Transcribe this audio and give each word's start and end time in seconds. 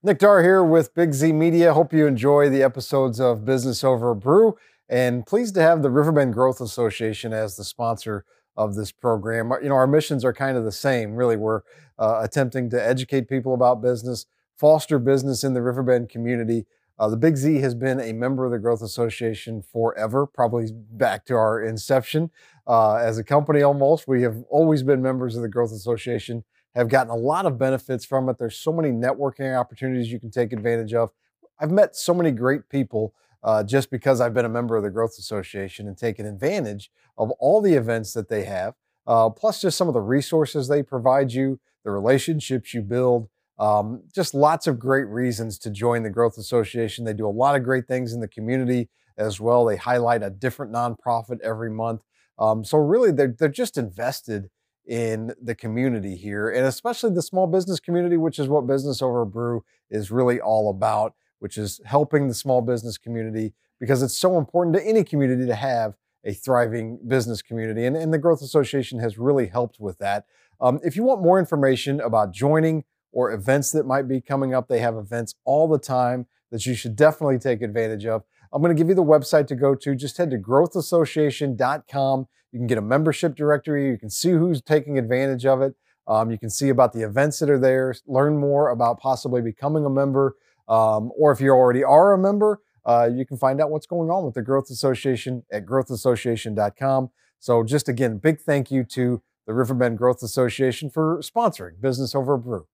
Nick 0.00 0.20
Darr 0.20 0.44
here 0.44 0.62
with 0.62 0.94
Big 0.94 1.12
Z 1.12 1.32
Media. 1.32 1.74
Hope 1.74 1.92
you 1.92 2.06
enjoy 2.06 2.48
the 2.48 2.62
episodes 2.62 3.18
of 3.18 3.44
Business 3.44 3.82
Over 3.82 4.14
Brew 4.14 4.56
and 4.88 5.26
pleased 5.26 5.56
to 5.56 5.60
have 5.60 5.82
the 5.82 5.90
Riverbend 5.90 6.34
Growth 6.34 6.60
Association 6.60 7.32
as 7.32 7.56
the 7.56 7.64
sponsor 7.64 8.24
of 8.56 8.76
this 8.76 8.92
program. 8.92 9.50
You 9.60 9.70
know, 9.70 9.74
our 9.74 9.88
missions 9.88 10.24
are 10.24 10.32
kind 10.32 10.56
of 10.56 10.64
the 10.64 10.70
same, 10.70 11.16
really. 11.16 11.36
We're 11.36 11.62
uh, 11.98 12.20
attempting 12.22 12.70
to 12.70 12.80
educate 12.80 13.28
people 13.28 13.54
about 13.54 13.82
business, 13.82 14.26
foster 14.56 15.00
business 15.00 15.42
in 15.42 15.54
the 15.54 15.62
Riverbend 15.62 16.10
community. 16.10 16.66
Uh, 16.96 17.08
the 17.08 17.16
Big 17.16 17.36
Z 17.36 17.56
has 17.56 17.74
been 17.74 18.00
a 18.00 18.12
member 18.12 18.44
of 18.44 18.52
the 18.52 18.58
Growth 18.60 18.82
Association 18.82 19.62
forever, 19.62 20.26
probably 20.26 20.68
back 20.92 21.24
to 21.24 21.34
our 21.34 21.60
inception 21.60 22.30
uh, 22.68 22.94
as 22.94 23.18
a 23.18 23.24
company 23.24 23.62
almost. 23.62 24.06
We 24.06 24.22
have 24.22 24.44
always 24.48 24.84
been 24.84 25.02
members 25.02 25.34
of 25.34 25.42
the 25.42 25.48
Growth 25.48 25.72
Association 25.72 26.44
have 26.74 26.88
gotten 26.88 27.10
a 27.10 27.16
lot 27.16 27.46
of 27.46 27.58
benefits 27.58 28.04
from 28.04 28.28
it. 28.28 28.38
There's 28.38 28.56
so 28.56 28.72
many 28.72 28.90
networking 28.90 29.58
opportunities 29.58 30.12
you 30.12 30.20
can 30.20 30.30
take 30.30 30.52
advantage 30.52 30.94
of. 30.94 31.10
I've 31.58 31.70
met 31.70 31.96
so 31.96 32.14
many 32.14 32.30
great 32.30 32.68
people 32.68 33.14
uh, 33.42 33.62
just 33.62 33.90
because 33.90 34.20
I've 34.20 34.34
been 34.34 34.44
a 34.44 34.50
member 34.50 34.76
of 34.76 34.82
the 34.82 34.90
Growth 34.90 35.16
Association 35.18 35.86
and 35.86 35.96
taken 35.96 36.26
advantage 36.26 36.90
of 37.16 37.30
all 37.32 37.60
the 37.60 37.74
events 37.74 38.12
that 38.12 38.28
they 38.28 38.44
have, 38.44 38.74
uh, 39.06 39.30
plus 39.30 39.60
just 39.60 39.76
some 39.76 39.88
of 39.88 39.94
the 39.94 40.00
resources 40.00 40.68
they 40.68 40.82
provide 40.82 41.32
you, 41.32 41.60
the 41.84 41.90
relationships 41.90 42.74
you 42.74 42.82
build. 42.82 43.28
Um, 43.58 44.02
just 44.14 44.34
lots 44.34 44.68
of 44.68 44.78
great 44.78 45.08
reasons 45.08 45.58
to 45.60 45.70
join 45.70 46.04
the 46.04 46.10
Growth 46.10 46.38
Association. 46.38 47.04
They 47.04 47.12
do 47.12 47.26
a 47.26 47.30
lot 47.30 47.56
of 47.56 47.64
great 47.64 47.88
things 47.88 48.12
in 48.12 48.20
the 48.20 48.28
community 48.28 48.88
as 49.16 49.40
well. 49.40 49.64
They 49.64 49.76
highlight 49.76 50.22
a 50.22 50.30
different 50.30 50.72
nonprofit 50.72 51.40
every 51.42 51.70
month. 51.70 52.02
Um, 52.38 52.64
so 52.64 52.78
really, 52.78 53.10
they're 53.10 53.34
they're 53.36 53.48
just 53.48 53.76
invested 53.76 54.48
in 54.88 55.34
the 55.40 55.54
community 55.54 56.16
here, 56.16 56.48
and 56.48 56.66
especially 56.66 57.10
the 57.10 57.22
small 57.22 57.46
business 57.46 57.78
community, 57.78 58.16
which 58.16 58.38
is 58.38 58.48
what 58.48 58.66
Business 58.66 59.02
Over 59.02 59.26
Brew 59.26 59.62
is 59.90 60.10
really 60.10 60.40
all 60.40 60.70
about, 60.70 61.14
which 61.38 61.58
is 61.58 61.80
helping 61.84 62.26
the 62.26 62.34
small 62.34 62.62
business 62.62 62.96
community 62.96 63.52
because 63.78 64.02
it's 64.02 64.16
so 64.16 64.38
important 64.38 64.74
to 64.74 64.82
any 64.82 65.04
community 65.04 65.46
to 65.46 65.54
have 65.54 65.94
a 66.24 66.32
thriving 66.32 66.98
business 67.06 67.42
community. 67.42 67.84
And, 67.84 67.96
and 67.96 68.12
the 68.12 68.18
Growth 68.18 68.40
Association 68.40 68.98
has 69.00 69.18
really 69.18 69.46
helped 69.46 69.78
with 69.78 69.98
that. 69.98 70.24
Um, 70.60 70.80
if 70.82 70.96
you 70.96 71.04
want 71.04 71.22
more 71.22 71.38
information 71.38 72.00
about 72.00 72.32
joining 72.32 72.84
or 73.12 73.30
events 73.30 73.70
that 73.72 73.86
might 73.86 74.08
be 74.08 74.20
coming 74.20 74.54
up, 74.54 74.68
they 74.68 74.80
have 74.80 74.96
events 74.96 75.34
all 75.44 75.68
the 75.68 75.78
time 75.78 76.26
that 76.50 76.66
you 76.66 76.74
should 76.74 76.96
definitely 76.96 77.38
take 77.38 77.62
advantage 77.62 78.06
of. 78.06 78.24
I'm 78.52 78.62
going 78.62 78.74
to 78.74 78.80
give 78.80 78.88
you 78.88 78.94
the 78.94 79.04
website 79.04 79.46
to 79.48 79.54
go 79.54 79.74
to. 79.74 79.94
Just 79.94 80.16
head 80.16 80.30
to 80.30 80.38
growthassociation.com. 80.38 82.26
You 82.52 82.58
can 82.58 82.66
get 82.66 82.78
a 82.78 82.82
membership 82.82 83.36
directory. 83.36 83.88
You 83.88 83.98
can 83.98 84.10
see 84.10 84.30
who's 84.30 84.62
taking 84.62 84.98
advantage 84.98 85.44
of 85.44 85.60
it. 85.60 85.74
Um, 86.06 86.30
you 86.30 86.38
can 86.38 86.48
see 86.48 86.70
about 86.70 86.94
the 86.94 87.02
events 87.02 87.38
that 87.40 87.50
are 87.50 87.58
there, 87.58 87.94
learn 88.06 88.38
more 88.38 88.70
about 88.70 88.98
possibly 88.98 89.42
becoming 89.42 89.84
a 89.84 89.90
member. 89.90 90.36
Um, 90.66 91.12
or 91.18 91.32
if 91.32 91.40
you 91.40 91.50
already 91.50 91.84
are 91.84 92.14
a 92.14 92.18
member, 92.18 92.60
uh, 92.86 93.08
you 93.12 93.26
can 93.26 93.36
find 93.36 93.60
out 93.60 93.70
what's 93.70 93.86
going 93.86 94.10
on 94.10 94.24
with 94.24 94.34
the 94.34 94.42
Growth 94.42 94.70
Association 94.70 95.44
at 95.52 95.66
growthassociation.com. 95.66 97.10
So, 97.38 97.62
just 97.62 97.88
again, 97.88 98.18
big 98.18 98.40
thank 98.40 98.70
you 98.70 98.84
to 98.84 99.22
the 99.46 99.52
Riverbend 99.52 99.98
Growth 99.98 100.22
Association 100.22 100.90
for 100.90 101.20
sponsoring 101.20 101.80
Business 101.80 102.14
Over 102.14 102.38
Brew. 102.38 102.66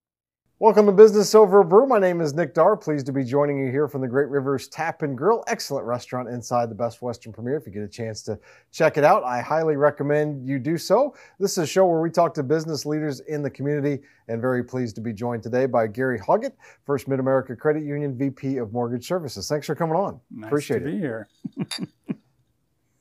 Welcome 0.64 0.86
to 0.86 0.92
Business 0.92 1.34
Over 1.34 1.62
Brew. 1.62 1.86
My 1.86 1.98
name 1.98 2.22
is 2.22 2.32
Nick 2.32 2.54
Darr. 2.54 2.80
Pleased 2.80 3.04
to 3.04 3.12
be 3.12 3.22
joining 3.22 3.58
you 3.58 3.70
here 3.70 3.86
from 3.86 4.00
the 4.00 4.08
Great 4.08 4.30
Rivers 4.30 4.66
Tap 4.66 5.02
and 5.02 5.14
Grill. 5.14 5.44
Excellent 5.46 5.84
restaurant 5.84 6.26
inside 6.30 6.70
the 6.70 6.74
Best 6.74 7.02
Western 7.02 7.34
Premier. 7.34 7.58
If 7.58 7.66
you 7.66 7.72
get 7.72 7.82
a 7.82 7.86
chance 7.86 8.22
to 8.22 8.38
check 8.72 8.96
it 8.96 9.04
out, 9.04 9.22
I 9.24 9.42
highly 9.42 9.76
recommend 9.76 10.48
you 10.48 10.58
do 10.58 10.78
so. 10.78 11.14
This 11.38 11.50
is 11.52 11.58
a 11.58 11.66
show 11.66 11.84
where 11.84 12.00
we 12.00 12.08
talk 12.08 12.32
to 12.32 12.42
business 12.42 12.86
leaders 12.86 13.20
in 13.20 13.42
the 13.42 13.50
community 13.50 14.02
and 14.28 14.40
very 14.40 14.64
pleased 14.64 14.94
to 14.94 15.02
be 15.02 15.12
joined 15.12 15.42
today 15.42 15.66
by 15.66 15.86
Gary 15.86 16.18
Hoggatt, 16.18 16.54
First 16.86 17.08
Mid 17.08 17.20
America 17.20 17.54
Credit 17.54 17.84
Union 17.84 18.16
VP 18.16 18.56
of 18.56 18.72
Mortgage 18.72 19.06
Services. 19.06 19.46
Thanks 19.46 19.66
for 19.66 19.74
coming 19.74 19.96
on. 19.96 20.18
Nice 20.30 20.48
Appreciate 20.48 20.78
to 20.78 20.88
it. 20.88 20.92
be 20.92 20.98
here. 20.98 21.28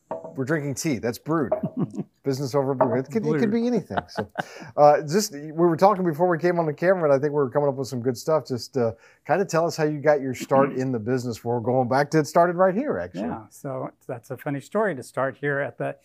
We're 0.36 0.44
drinking 0.44 0.75
tea. 0.75 0.97
That's 0.97 1.17
brewed. 1.17 1.53
Business 2.23 2.56
over. 2.56 2.73
It 2.97 3.11
could, 3.11 3.25
it 3.25 3.39
could 3.39 3.51
be 3.51 3.67
anything. 3.67 3.97
So, 4.07 4.29
uh, 4.78 5.01
just 5.01 5.34
we 5.34 5.51
were 5.51 5.75
talking 5.75 6.06
before 6.06 6.29
we 6.29 6.38
came 6.38 6.57
on 6.57 6.66
the 6.66 6.73
camera, 6.73 7.03
and 7.03 7.13
I 7.13 7.19
think 7.19 7.31
we 7.31 7.38
were 7.38 7.50
coming 7.50 7.67
up 7.67 7.75
with 7.75 7.88
some 7.88 8.01
good 8.01 8.17
stuff. 8.17 8.47
Just 8.47 8.78
uh, 8.78 8.94
kind 9.25 9.41
of 9.41 9.47
tell 9.47 9.66
us 9.66 9.75
how 9.75 9.84
you 9.84 10.00
got 10.00 10.22
your 10.22 10.34
start 10.34 10.73
in 10.78 10.91
the 10.91 11.00
business. 11.00 11.44
We're 11.44 11.59
going 11.59 11.89
back 11.89 12.09
to 12.11 12.19
it 12.19 12.28
started 12.28 12.56
right 12.56 12.73
here, 12.73 12.97
actually. 12.97 13.23
Yeah, 13.23 13.44
so 13.50 13.91
that's 14.07 14.31
a 14.31 14.38
funny 14.38 14.61
story 14.61 14.95
to 14.95 15.03
start 15.03 15.38
here 15.39 15.59
at 15.59 15.78
the 15.78 15.97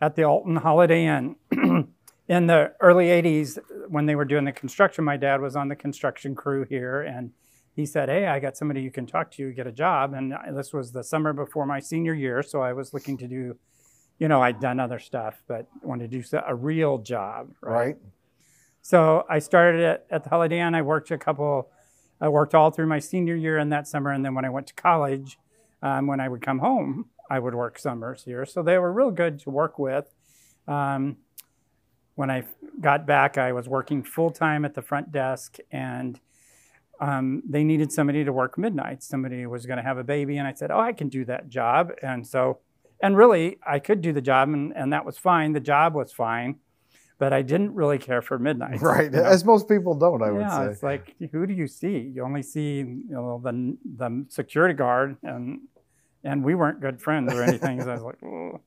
at 0.00 0.16
the 0.16 0.24
Alton 0.24 0.56
Holiday 0.56 1.06
Inn. 1.06 1.36
in 2.28 2.46
the 2.46 2.72
early 2.80 3.06
80s, 3.06 3.58
when 3.88 4.06
they 4.06 4.14
were 4.14 4.24
doing 4.24 4.44
the 4.44 4.52
construction, 4.52 5.04
my 5.04 5.16
dad 5.16 5.40
was 5.40 5.56
on 5.56 5.68
the 5.68 5.76
construction 5.76 6.34
crew 6.34 6.64
here, 6.64 7.02
and 7.02 7.32
he 7.74 7.86
said, 7.86 8.08
Hey, 8.08 8.26
I 8.26 8.38
got 8.38 8.56
somebody 8.56 8.82
you 8.82 8.90
can 8.90 9.06
talk 9.06 9.30
to, 9.32 9.52
get 9.52 9.66
a 9.66 9.72
job. 9.72 10.14
And 10.14 10.34
this 10.52 10.72
was 10.72 10.92
the 10.92 11.02
summer 11.02 11.32
before 11.32 11.66
my 11.66 11.80
senior 11.80 12.14
year. 12.14 12.42
So 12.42 12.62
I 12.62 12.72
was 12.72 12.94
looking 12.94 13.18
to 13.18 13.26
do, 13.26 13.56
you 14.18 14.28
know, 14.28 14.42
I'd 14.42 14.60
done 14.60 14.80
other 14.80 14.98
stuff, 14.98 15.42
but 15.46 15.66
wanted 15.82 16.10
to 16.10 16.22
do 16.22 16.38
a 16.46 16.54
real 16.54 16.98
job. 16.98 17.50
Right. 17.60 17.72
Right. 17.72 17.96
So 18.82 19.24
I 19.28 19.38
started 19.38 19.80
at, 19.82 20.06
at 20.10 20.24
the 20.24 20.30
Holiday 20.30 20.60
Inn. 20.60 20.74
I 20.74 20.82
worked 20.82 21.10
a 21.10 21.18
couple, 21.18 21.70
I 22.20 22.28
worked 22.28 22.54
all 22.54 22.70
through 22.70 22.86
my 22.86 22.98
senior 22.98 23.34
year 23.34 23.58
in 23.58 23.70
that 23.70 23.88
summer. 23.88 24.10
And 24.10 24.24
then 24.24 24.34
when 24.34 24.44
I 24.44 24.50
went 24.50 24.66
to 24.68 24.74
college, 24.74 25.38
um, 25.82 26.06
when 26.06 26.20
I 26.20 26.28
would 26.28 26.42
come 26.42 26.58
home, 26.58 27.06
I 27.30 27.38
would 27.38 27.54
work 27.54 27.78
summers 27.78 28.24
here. 28.24 28.44
So 28.44 28.62
they 28.62 28.78
were 28.78 28.92
real 28.92 29.10
good 29.10 29.38
to 29.40 29.50
work 29.50 29.78
with. 29.78 30.14
Um, 30.68 31.16
when 32.14 32.30
I 32.30 32.44
got 32.80 33.06
back, 33.06 33.38
I 33.38 33.52
was 33.52 33.68
working 33.68 34.02
full 34.02 34.30
time 34.30 34.64
at 34.64 34.74
the 34.74 34.82
front 34.82 35.10
desk 35.10 35.56
and 35.72 36.20
um, 37.00 37.42
they 37.48 37.64
needed 37.64 37.92
somebody 37.92 38.24
to 38.24 38.32
work 38.32 38.56
midnight. 38.56 39.02
Somebody 39.02 39.46
was 39.46 39.66
going 39.66 39.78
to 39.78 39.82
have 39.82 39.98
a 39.98 40.04
baby, 40.04 40.36
and 40.36 40.46
I 40.46 40.52
said, 40.52 40.70
"Oh, 40.70 40.80
I 40.80 40.92
can 40.92 41.08
do 41.08 41.24
that 41.24 41.48
job." 41.48 41.92
And 42.02 42.26
so, 42.26 42.60
and 43.02 43.16
really, 43.16 43.58
I 43.66 43.78
could 43.78 44.00
do 44.00 44.12
the 44.12 44.20
job, 44.20 44.48
and, 44.48 44.72
and 44.76 44.92
that 44.92 45.04
was 45.04 45.18
fine. 45.18 45.52
The 45.52 45.60
job 45.60 45.94
was 45.94 46.12
fine, 46.12 46.56
but 47.18 47.32
I 47.32 47.42
didn't 47.42 47.74
really 47.74 47.98
care 47.98 48.22
for 48.22 48.38
midnight. 48.38 48.80
Right. 48.82 49.04
you 49.04 49.10
know? 49.10 49.24
As 49.24 49.44
most 49.44 49.68
people 49.68 49.94
don't, 49.94 50.22
I 50.22 50.30
would 50.30 50.50
say. 50.50 50.64
it's 50.66 50.82
like 50.82 51.14
who 51.32 51.46
do 51.46 51.54
you 51.54 51.66
see? 51.66 51.98
You 51.98 52.24
only 52.24 52.42
see 52.42 52.78
you 52.78 53.04
know 53.08 53.40
the 53.42 53.76
the 53.96 54.26
security 54.28 54.74
guard, 54.74 55.16
and 55.22 55.60
and 56.22 56.42
we 56.42 56.54
weren't 56.54 56.80
good 56.80 57.00
friends 57.00 57.32
or 57.32 57.42
anything. 57.42 57.82
so 57.82 57.90
I 57.90 57.94
was 57.94 58.02
like, 58.02 58.18
"Ugh." 58.22 58.60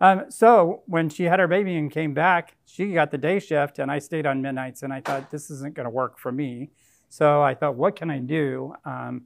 um, 0.00 0.30
so 0.30 0.82
when 0.86 1.08
she 1.08 1.24
had 1.24 1.38
her 1.38 1.48
baby 1.48 1.76
and 1.76 1.90
came 1.90 2.14
back, 2.14 2.56
she 2.64 2.92
got 2.92 3.10
the 3.10 3.18
day 3.18 3.38
shift, 3.38 3.78
and 3.78 3.90
I 3.90 3.98
stayed 3.98 4.26
on 4.26 4.42
midnights, 4.42 4.82
and 4.82 4.92
I 4.92 5.00
thought 5.00 5.30
this 5.30 5.50
isn't 5.50 5.74
going 5.74 5.84
to 5.84 5.90
work 5.90 6.18
for 6.18 6.32
me. 6.32 6.70
So 7.10 7.42
I 7.42 7.54
thought, 7.54 7.76
what 7.76 7.94
can 7.94 8.10
I 8.10 8.18
do? 8.18 8.74
Um, 8.84 9.22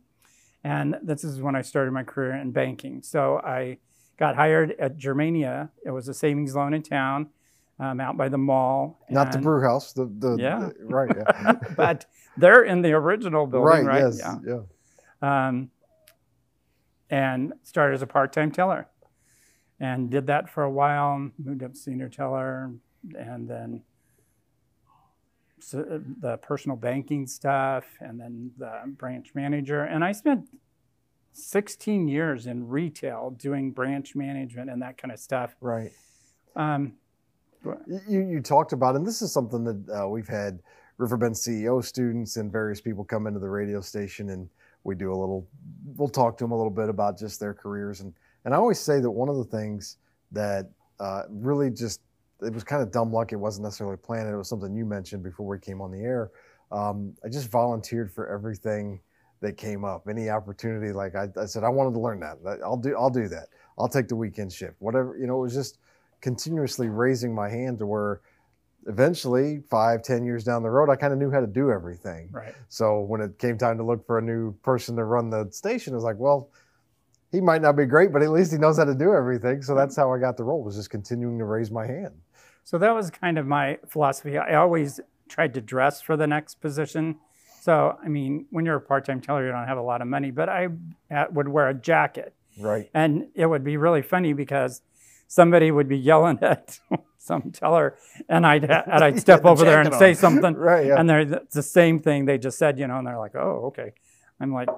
and 0.62 0.96
this 1.02 1.24
is 1.24 1.40
when 1.40 1.56
I 1.56 1.62
started 1.62 1.92
my 1.92 2.02
career 2.02 2.34
in 2.34 2.50
banking. 2.50 3.02
So 3.02 3.40
I 3.42 3.78
got 4.18 4.36
hired 4.36 4.74
at 4.78 4.96
Germania. 4.96 5.70
It 5.84 5.90
was 5.90 6.08
a 6.08 6.14
savings 6.14 6.54
loan 6.54 6.74
in 6.74 6.82
town, 6.82 7.28
um, 7.78 8.00
out 8.00 8.16
by 8.16 8.28
the 8.28 8.38
mall. 8.38 8.98
Not 9.08 9.32
the 9.32 9.38
brew 9.38 9.62
house. 9.62 9.92
The, 9.92 10.06
the 10.06 10.36
Yeah. 10.36 10.70
the- 10.76 10.84
right. 10.84 11.16
Yeah. 11.16 11.52
but 11.76 12.06
they're 12.36 12.64
in 12.64 12.82
the 12.82 12.92
original 12.92 13.46
building, 13.46 13.86
right. 13.86 14.02
right? 14.02 14.02
Yes. 14.02 14.18
Yeah. 14.18 14.38
Yeah. 15.22 15.48
Um, 15.48 15.70
and 17.10 17.54
started 17.62 17.94
as 17.94 18.02
a 18.02 18.06
part-time 18.06 18.50
teller, 18.52 18.86
and 19.80 20.10
did 20.10 20.26
that 20.26 20.50
for 20.50 20.62
a 20.62 20.70
while. 20.70 21.30
Moved 21.42 21.62
up 21.62 21.74
senior 21.76 22.08
teller, 22.08 22.72
and 23.18 23.48
then 23.48 23.82
so 25.60 26.02
the 26.20 26.36
personal 26.38 26.76
banking 26.76 27.26
stuff, 27.26 27.84
and 28.00 28.20
then 28.20 28.50
the 28.58 28.82
branch 28.86 29.30
manager. 29.34 29.82
And 29.84 30.04
I 30.04 30.12
spent 30.12 30.48
16 31.38 32.08
years 32.08 32.46
in 32.46 32.68
retail 32.68 33.30
doing 33.30 33.72
branch 33.72 34.14
management 34.14 34.70
and 34.70 34.82
that 34.82 34.98
kind 34.98 35.12
of 35.12 35.18
stuff. 35.18 35.56
Right. 35.60 35.92
Um, 36.56 36.94
You, 37.86 38.20
you 38.20 38.40
talked 38.40 38.72
about, 38.72 38.96
and 38.96 39.06
this 39.06 39.22
is 39.22 39.32
something 39.32 39.64
that 39.64 40.02
uh, 40.02 40.08
we've 40.08 40.28
had 40.28 40.60
Riverbend 40.98 41.34
CEO 41.34 41.84
students 41.84 42.36
and 42.36 42.50
various 42.50 42.80
people 42.80 43.04
come 43.04 43.26
into 43.26 43.38
the 43.38 43.48
radio 43.48 43.80
station, 43.80 44.30
and 44.30 44.48
we 44.84 44.94
do 44.94 45.12
a 45.12 45.14
little. 45.14 45.46
We'll 45.96 46.08
talk 46.08 46.36
to 46.38 46.44
them 46.44 46.52
a 46.52 46.56
little 46.56 46.72
bit 46.72 46.88
about 46.88 47.18
just 47.18 47.40
their 47.40 47.54
careers, 47.54 48.00
and 48.00 48.12
and 48.44 48.54
I 48.54 48.56
always 48.56 48.80
say 48.80 49.00
that 49.00 49.10
one 49.10 49.28
of 49.28 49.36
the 49.36 49.44
things 49.44 49.98
that 50.32 50.70
uh, 50.98 51.22
really 51.28 51.70
just 51.70 52.00
it 52.42 52.52
was 52.52 52.64
kind 52.64 52.82
of 52.82 52.90
dumb 52.90 53.12
luck. 53.12 53.32
It 53.32 53.36
wasn't 53.36 53.64
necessarily 53.64 53.96
planned. 53.96 54.28
It 54.28 54.36
was 54.36 54.48
something 54.48 54.74
you 54.74 54.84
mentioned 54.84 55.22
before 55.22 55.46
we 55.46 55.58
came 55.58 55.80
on 55.80 55.90
the 55.90 56.00
air. 56.00 56.30
Um, 56.70 57.14
I 57.24 57.28
just 57.28 57.50
volunteered 57.50 58.12
for 58.12 58.28
everything 58.28 59.00
that 59.40 59.56
came 59.56 59.84
up. 59.84 60.08
Any 60.08 60.28
opportunity, 60.30 60.92
like 60.92 61.14
I, 61.14 61.28
I 61.40 61.46
said, 61.46 61.64
I 61.64 61.68
wanted 61.68 61.92
to 61.94 62.00
learn 62.00 62.20
that. 62.20 62.38
I'll 62.64 62.76
do. 62.76 62.96
I'll 62.96 63.10
do 63.10 63.28
that. 63.28 63.48
I'll 63.78 63.88
take 63.88 64.08
the 64.08 64.16
weekend 64.16 64.52
shift. 64.52 64.74
Whatever 64.78 65.16
you 65.18 65.26
know. 65.26 65.38
It 65.38 65.42
was 65.42 65.54
just 65.54 65.78
continuously 66.20 66.88
raising 66.88 67.34
my 67.34 67.48
hand 67.48 67.78
to 67.78 67.86
where 67.86 68.20
eventually 68.86 69.62
five 69.70 70.02
ten 70.02 70.24
years 70.24 70.44
down 70.44 70.62
the 70.62 70.70
road 70.70 70.88
i 70.88 70.96
kind 70.96 71.12
of 71.12 71.18
knew 71.18 71.30
how 71.30 71.40
to 71.40 71.46
do 71.46 71.70
everything 71.70 72.28
right. 72.32 72.54
so 72.68 73.00
when 73.00 73.20
it 73.20 73.38
came 73.38 73.58
time 73.58 73.76
to 73.76 73.84
look 73.84 74.06
for 74.06 74.18
a 74.18 74.22
new 74.22 74.52
person 74.62 74.96
to 74.96 75.04
run 75.04 75.28
the 75.28 75.46
station 75.50 75.92
it 75.92 75.96
was 75.96 76.04
like 76.04 76.16
well 76.16 76.48
he 77.30 77.40
might 77.40 77.60
not 77.60 77.76
be 77.76 77.84
great 77.84 78.12
but 78.12 78.22
at 78.22 78.30
least 78.30 78.50
he 78.50 78.56
knows 78.56 78.78
how 78.78 78.84
to 78.84 78.94
do 78.94 79.12
everything 79.12 79.60
so 79.62 79.74
that's 79.74 79.94
how 79.96 80.12
i 80.12 80.18
got 80.18 80.36
the 80.36 80.44
role 80.44 80.62
was 80.62 80.76
just 80.76 80.90
continuing 80.90 81.38
to 81.38 81.44
raise 81.44 81.70
my 81.70 81.86
hand 81.86 82.14
So 82.64 82.78
that 82.78 82.94
was 82.94 83.10
kind 83.10 83.38
of 83.38 83.46
my 83.46 83.78
philosophy. 83.88 84.36
I 84.36 84.54
always 84.54 85.00
tried 85.26 85.54
to 85.54 85.60
dress 85.62 86.02
for 86.02 86.18
the 86.18 86.26
next 86.26 86.60
position. 86.60 87.16
So 87.68 87.98
I 88.02 88.08
mean, 88.08 88.46
when 88.48 88.64
you're 88.64 88.76
a 88.76 88.80
part 88.80 89.04
time 89.04 89.20
teller, 89.20 89.44
you 89.44 89.52
don't 89.52 89.66
have 89.66 89.76
a 89.76 89.82
lot 89.82 90.00
of 90.00 90.08
money, 90.08 90.30
but 90.30 90.48
I 90.48 90.68
uh, 91.14 91.26
would 91.30 91.48
wear 91.48 91.68
a 91.68 91.74
jacket. 91.74 92.32
Right. 92.58 92.88
And 92.94 93.26
it 93.34 93.44
would 93.44 93.62
be 93.62 93.76
really 93.76 94.00
funny 94.00 94.32
because 94.32 94.80
somebody 95.26 95.70
would 95.70 95.86
be 95.86 95.98
yelling 95.98 96.38
at 96.42 96.80
some 97.18 97.50
teller, 97.52 97.98
and 98.26 98.46
I'd, 98.46 98.64
and 98.70 99.04
I'd 99.04 99.20
step 99.20 99.42
the 99.42 99.48
over 99.48 99.66
there 99.66 99.82
and 99.82 99.90
jacket 99.90 99.98
say 99.98 100.14
something. 100.14 100.54
Right. 100.56 100.86
Yeah. 100.86 100.98
And 100.98 101.10
they're 101.10 101.26
the 101.26 101.62
same 101.62 102.00
thing 102.00 102.24
they 102.24 102.38
just 102.38 102.56
said, 102.56 102.78
you 102.78 102.86
know, 102.86 102.96
and 102.96 103.06
they're 103.06 103.18
like, 103.18 103.34
oh, 103.34 103.64
okay. 103.66 103.92
I'm 104.40 104.54
like, 104.54 104.70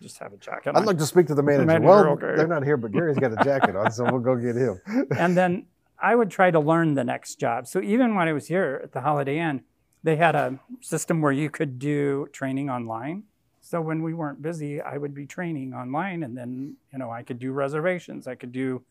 just 0.00 0.16
have 0.20 0.32
a 0.32 0.38
jacket 0.38 0.70
I'd 0.70 0.76
on. 0.76 0.86
like 0.86 0.96
to 0.96 1.06
speak 1.06 1.26
to 1.26 1.34
the 1.34 1.42
manager. 1.42 1.66
manager, 1.66 1.88
well, 1.88 2.06
okay. 2.12 2.36
they're 2.36 2.46
not 2.46 2.64
here, 2.64 2.78
but 2.78 2.90
Gary's 2.90 3.18
got 3.18 3.32
a 3.32 3.44
jacket 3.44 3.76
on, 3.76 3.92
so 3.92 4.04
we'll 4.04 4.22
go 4.22 4.34
get 4.34 4.56
him. 4.56 4.80
and 5.18 5.36
then 5.36 5.66
I 6.00 6.14
would 6.14 6.30
try 6.30 6.50
to 6.50 6.58
learn 6.58 6.94
the 6.94 7.04
next 7.04 7.34
job. 7.34 7.66
So 7.66 7.82
even 7.82 8.14
when 8.14 8.28
I 8.28 8.32
was 8.32 8.46
here 8.46 8.80
at 8.82 8.92
the 8.92 9.02
Holiday 9.02 9.40
Inn, 9.40 9.64
they 10.02 10.16
had 10.16 10.34
a 10.34 10.58
system 10.80 11.20
where 11.20 11.32
you 11.32 11.50
could 11.50 11.78
do 11.78 12.28
training 12.32 12.70
online. 12.70 13.24
So 13.60 13.80
when 13.80 14.02
we 14.02 14.14
weren't 14.14 14.40
busy, 14.40 14.80
I 14.80 14.96
would 14.96 15.14
be 15.14 15.26
training 15.26 15.74
online, 15.74 16.22
and 16.22 16.36
then 16.36 16.76
you 16.92 16.98
know 16.98 17.10
I 17.10 17.22
could 17.22 17.38
do 17.38 17.52
reservations, 17.52 18.26
I 18.26 18.34
could 18.34 18.52
do 18.52 18.82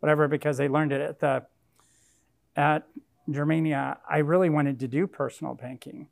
whatever 0.00 0.28
because 0.28 0.58
they 0.58 0.68
learned 0.68 0.92
it 0.92 1.00
at 1.00 1.20
the 1.20 1.46
at 2.54 2.86
Germania. 3.30 3.98
I 4.08 4.18
really 4.18 4.50
wanted 4.50 4.78
to 4.80 4.88
do 4.88 5.06
personal 5.06 5.54
banking. 5.54 6.08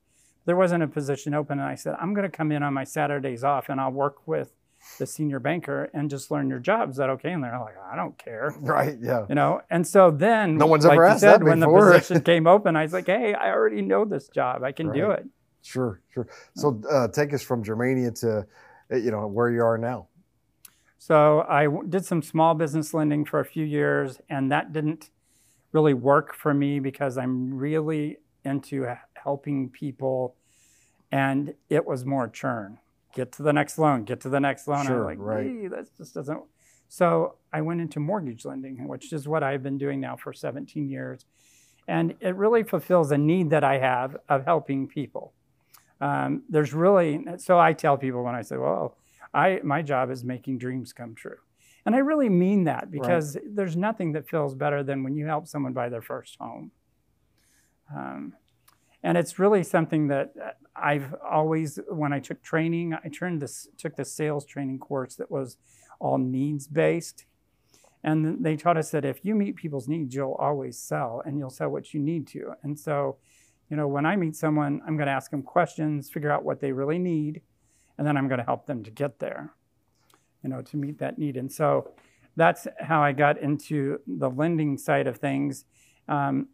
There 0.47 0.57
wasn't 0.57 0.83
a 0.83 0.89
position 0.89 1.35
open, 1.35 1.59
and 1.59 1.69
I 1.69 1.75
said 1.75 1.97
I'm 2.01 2.15
going 2.15 2.31
to 2.31 2.37
come 2.37 2.53
in 2.53 2.63
on 2.63 2.75
my 2.75 2.85
Saturdays 2.85 3.45
off, 3.45 3.69
and 3.69 3.81
I'll 3.81 3.93
work 3.93 4.27
with 4.27 4.53
the 4.99 5.07
senior 5.07 5.41
banker 5.41 5.91
and 5.95 6.09
just 6.11 6.31
learn 6.31 6.49
your 6.49 6.59
job. 6.59 6.91
Is 6.91 6.97
that 6.97 7.11
okay? 7.11 7.33
And 7.33 7.43
they're 7.43 7.59
like, 7.59 7.75
I 7.93 7.97
don't 7.97 8.17
care 8.19 8.55
right. 8.61 8.97
Yeah. 9.01 9.27
you 9.29 9.35
know 9.35 9.61
and 9.71 9.87
so 9.87 10.11
then 10.11 10.57
No 10.57 10.67
one's 10.67 10.85
like 10.85 10.95
ever 10.95 11.07
asked 11.07 11.21
said, 11.21 11.41
that 11.41 11.45
when 11.45 11.61
before. 11.61 11.87
the 11.93 11.99
position 11.99 12.23
came 12.33 12.47
open 12.47 12.77
i 12.77 12.83
was 12.83 12.93
like 12.93 13.07
hey 13.07 13.35
i 13.35 13.51
already 13.51 13.83
know 13.83 14.05
this 14.05 14.29
job 14.29 14.63
i 14.63 14.73
can 14.73 14.93
do 14.93 15.11
it 15.11 15.25
Sure. 15.63 16.03
Sure. 16.13 16.29
So 16.55 16.79
uh, 16.91 17.09
take 17.09 17.33
us 17.33 17.43
from 17.43 17.65
Germania 17.65 18.11
to, 18.21 18.47
uh, 18.93 18.97
you 18.97 19.11
know, 19.11 19.27
where 19.27 19.51
you 19.51 19.63
are 19.65 19.79
now. 19.79 20.09
so 20.99 21.45
i 21.49 21.65
w- 21.65 21.89
did 21.89 22.05
some 22.05 22.23
small 22.23 22.55
business 22.55 22.93
lending 22.95 23.25
for 23.25 23.41
a 23.41 23.45
few 23.45 23.65
years 23.65 24.21
and 24.29 24.53
that 24.53 24.73
didn't 24.73 25.09
really 25.73 25.95
work 25.95 26.35
for 26.35 26.53
me 26.55 26.79
because 26.81 27.17
i'm 27.19 27.55
really 27.55 28.19
into 28.45 28.87
helping 29.15 29.71
people 29.71 30.37
and 31.11 31.55
it 31.71 31.85
was 31.87 32.05
more 32.05 32.29
churn 32.29 32.79
get 33.15 33.33
to 33.33 33.43
the 33.43 33.53
next 33.53 33.79
loan 33.79 34.05
get 34.05 34.21
to 34.21 34.29
the 34.29 34.41
next 34.41 34.69
loan. 34.69 34.87
Sure, 34.87 35.01
i'm 35.01 35.05
like 35.05 35.19
right. 35.19 35.47
"Gee, 35.47 35.69
that 35.69 35.87
just 35.97 36.15
doesn't 36.15 36.41
so 36.89 37.37
i 37.53 37.61
went 37.61 37.81
into 37.81 38.01
mortgage 38.01 38.45
lending 38.45 38.87
which 38.87 39.13
is 39.13 39.27
what 39.27 39.43
i've 39.43 39.63
been 39.63 39.79
doing 39.79 40.01
now 40.01 40.17
for 40.17 40.33
17 40.33 40.89
years. 40.89 41.25
And 41.87 42.15
it 42.21 42.35
really 42.37 42.63
fulfills 42.63 43.11
a 43.11 43.19
need 43.19 43.51
that 43.51 43.63
i 43.65 43.77
have 43.79 44.17
of 44.29 44.45
helping 44.47 44.89
people. 44.89 45.35
Um, 46.01 46.43
there's 46.49 46.73
really 46.73 47.25
so 47.39 47.59
i 47.59 47.73
tell 47.73 47.97
people 47.97 48.23
when 48.25 48.35
i 48.35 48.43
say 48.43 48.57
well 48.57 48.97
i 49.33 49.61
my 49.63 49.83
job 49.83 50.11
is 50.11 50.25
making 50.25 50.59
dreams 50.59 50.93
come 50.93 51.15
true. 51.15 51.39
And 51.87 51.95
i 51.95 51.99
really 51.99 52.29
mean 52.29 52.65
that 52.65 52.91
because 52.91 53.37
there's 53.47 53.77
nothing 53.77 54.13
that 54.13 54.29
feels 54.29 54.55
better 54.55 54.83
than 54.83 55.03
when 55.05 55.15
you 55.15 55.27
help 55.27 55.47
someone 55.47 55.73
buy 55.73 55.89
their 55.89 56.03
first 56.03 56.37
home. 56.41 56.71
Um, 57.95 58.35
and 59.05 59.19
it's 59.19 59.39
really 59.39 59.63
something 59.63 60.09
that 60.09 60.33
uh, 60.43 60.51
I've 60.75 61.15
always, 61.23 61.79
when 61.89 62.13
I 62.15 62.21
took 62.21 62.43
training, 62.43 62.95
I 62.95 63.09
turned 63.09 63.43
this, 63.43 63.69
took 63.77 63.95
the 63.97 64.05
sales 64.05 64.47
training 64.47 64.79
course 64.79 65.15
that 65.17 65.31
was 65.31 65.59
all 66.01 66.17
needs 66.17 66.67
based. 66.67 67.27
And 68.03 68.43
they 68.43 68.57
taught 68.57 68.79
us 68.79 68.91
that 68.91 69.05
if 69.05 69.25
you 69.25 69.35
meet 69.35 69.57
people's 69.57 69.89
needs, 69.89 70.15
you'll 70.15 70.33
always 70.33 70.79
sell 70.79 71.23
and 71.25 71.39
you'll 71.39 71.51
sell 71.51 71.69
what 71.69 71.93
you 71.93 72.01
need 72.01 72.27
to. 72.29 72.55
And 72.63 72.79
so, 72.79 73.19
you 73.69 73.77
know, 73.77 73.87
when 73.87 74.07
I 74.07 74.17
meet 74.17 74.37
someone, 74.37 74.81
I'm 74.87 74.97
going 74.97 75.07
to 75.07 75.13
ask 75.13 75.31
them 75.31 75.43
questions, 75.43 76.11
figure 76.11 76.33
out 76.33 76.45
what 76.45 76.61
they 76.61 76.73
really 76.73 76.99
need, 76.99 77.43
and 77.99 78.07
then 78.07 78.17
I'm 78.17 78.27
going 78.27 78.39
to 78.39 78.45
help 78.45 78.67
them 78.67 78.83
to 78.85 78.91
get 78.91 79.19
there, 79.19 79.55
you 80.43 80.49
know, 80.49 80.63
to 80.63 80.77
meet 80.79 80.99
that 80.99 81.19
need. 81.19 81.37
And 81.37 81.53
so 81.53 81.93
that's 82.37 82.67
how 82.81 83.03
I 83.03 83.13
got 83.13 83.39
into 83.39 84.01
the 84.07 84.31
lending 84.31 84.79
side 84.79 85.07
of 85.07 85.19
things. 85.19 85.67
Um, 86.09 86.49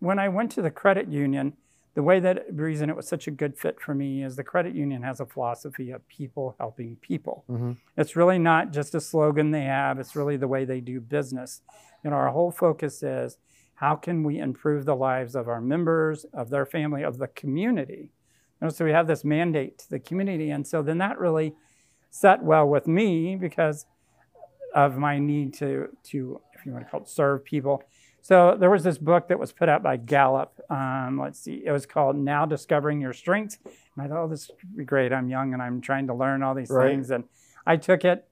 when 0.00 0.18
I 0.18 0.28
went 0.28 0.50
to 0.52 0.62
the 0.62 0.70
credit 0.70 1.08
union, 1.08 1.54
the 1.96 2.02
way 2.02 2.20
that 2.20 2.44
reason 2.52 2.90
it 2.90 2.94
was 2.94 3.08
such 3.08 3.26
a 3.26 3.30
good 3.30 3.56
fit 3.56 3.80
for 3.80 3.94
me 3.94 4.22
is 4.22 4.36
the 4.36 4.44
credit 4.44 4.74
union 4.74 5.02
has 5.02 5.18
a 5.18 5.24
philosophy 5.24 5.90
of 5.90 6.06
people 6.08 6.54
helping 6.60 6.94
people. 6.96 7.42
Mm-hmm. 7.50 7.72
It's 7.96 8.14
really 8.14 8.38
not 8.38 8.70
just 8.70 8.94
a 8.94 9.00
slogan 9.00 9.50
they 9.50 9.62
have, 9.62 9.98
it's 9.98 10.14
really 10.14 10.36
the 10.36 10.46
way 10.46 10.66
they 10.66 10.80
do 10.80 11.00
business. 11.00 11.62
Know, 12.04 12.12
our 12.12 12.28
whole 12.28 12.52
focus 12.52 13.02
is 13.02 13.38
how 13.76 13.96
can 13.96 14.22
we 14.24 14.38
improve 14.38 14.84
the 14.84 14.94
lives 14.94 15.34
of 15.34 15.48
our 15.48 15.60
members, 15.60 16.26
of 16.34 16.50
their 16.50 16.66
family, 16.66 17.02
of 17.02 17.16
the 17.16 17.28
community? 17.28 18.10
You 18.60 18.66
know, 18.66 18.68
so 18.68 18.84
we 18.84 18.92
have 18.92 19.06
this 19.06 19.24
mandate 19.24 19.78
to 19.78 19.90
the 19.90 19.98
community. 19.98 20.50
And 20.50 20.66
so 20.66 20.82
then 20.82 20.98
that 20.98 21.18
really 21.18 21.54
set 22.10 22.42
well 22.42 22.68
with 22.68 22.86
me 22.86 23.36
because 23.36 23.86
of 24.74 24.98
my 24.98 25.18
need 25.18 25.54
to, 25.54 25.88
to 26.04 26.42
if 26.52 26.66
you 26.66 26.72
want 26.72 26.84
to 26.84 26.90
call 26.90 27.00
it, 27.00 27.08
serve 27.08 27.42
people. 27.42 27.82
So 28.26 28.56
there 28.58 28.70
was 28.70 28.82
this 28.82 28.98
book 28.98 29.28
that 29.28 29.38
was 29.38 29.52
put 29.52 29.68
out 29.68 29.84
by 29.84 29.98
Gallup. 29.98 30.60
Um, 30.68 31.16
let's 31.22 31.38
see, 31.38 31.62
it 31.64 31.70
was 31.70 31.86
called 31.86 32.16
Now 32.16 32.44
Discovering 32.44 33.00
Your 33.00 33.12
Strengths. 33.12 33.58
And 33.64 34.04
I 34.04 34.08
thought, 34.08 34.24
oh, 34.24 34.26
this 34.26 34.48
would 34.50 34.76
be 34.76 34.84
great. 34.84 35.12
I'm 35.12 35.28
young 35.28 35.52
and 35.52 35.62
I'm 35.62 35.80
trying 35.80 36.08
to 36.08 36.14
learn 36.14 36.42
all 36.42 36.52
these 36.52 36.68
Right. 36.68 36.88
things. 36.88 37.12
And 37.12 37.22
I 37.64 37.76
took 37.76 38.04
it 38.04 38.26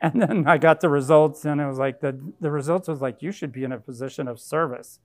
and 0.00 0.20
then 0.22 0.48
I 0.48 0.58
got 0.58 0.80
the 0.80 0.88
results 0.88 1.44
and 1.44 1.60
it 1.60 1.66
was 1.68 1.78
like, 1.78 2.00
the, 2.00 2.18
the 2.40 2.50
results 2.50 2.88
was 2.88 3.00
like, 3.00 3.22
you 3.22 3.30
should 3.30 3.52
be 3.52 3.62
in 3.62 3.70
a 3.70 3.78
position 3.78 4.26
of 4.26 4.40
service. 4.40 4.98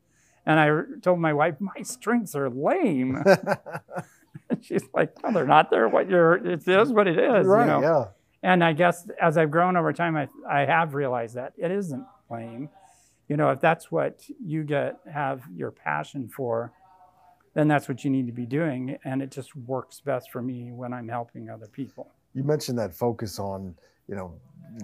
And 0.47 0.59
I 0.59 0.71
told 1.03 1.19
my 1.19 1.33
wife, 1.33 1.57
my 1.59 1.83
strengths 1.83 2.33
are 2.35 2.49
lame. 2.49 3.23
She's 4.61 4.81
like, 4.95 5.13
no, 5.23 5.31
they're 5.31 5.45
not. 5.45 5.69
They're 5.69 5.89
what 5.89 6.09
you're, 6.09 6.43
it 6.43 6.67
is 6.67 6.91
what 6.91 7.07
it 7.07 7.19
is. 7.19 7.45
right. 7.45 7.65
You 7.65 7.67
know? 7.67 7.81
Yeah. 7.81 8.05
And 8.41 8.63
I 8.63 8.73
guess 8.73 9.07
as 9.21 9.37
I've 9.37 9.51
grown 9.51 9.77
over 9.77 9.93
time, 9.93 10.17
I, 10.17 10.27
I 10.49 10.65
have 10.65 10.95
realized 10.95 11.35
that 11.35 11.53
it 11.55 11.69
isn't 11.69 12.03
lame. 12.31 12.69
You 13.27 13.37
know, 13.37 13.49
if 13.49 13.59
that's 13.59 13.91
what 13.91 14.23
you 14.43 14.63
get, 14.63 14.99
have 15.11 15.43
your 15.53 15.71
passion 15.71 16.29
for, 16.29 16.71
then 17.53 17.67
that's 17.67 17.89
what 17.89 18.03
you 18.03 18.09
need 18.09 18.27
to 18.27 18.31
be 18.31 18.45
doing. 18.45 18.97
And 19.03 19.21
it 19.21 19.31
just 19.31 19.55
works 19.55 19.99
best 19.99 20.31
for 20.31 20.41
me 20.41 20.71
when 20.71 20.93
I'm 20.93 21.09
helping 21.09 21.49
other 21.49 21.67
people. 21.67 22.11
You 22.33 22.43
mentioned 22.43 22.77
that 22.79 22.93
focus 22.93 23.39
on, 23.39 23.75
you 24.07 24.15
know, 24.15 24.33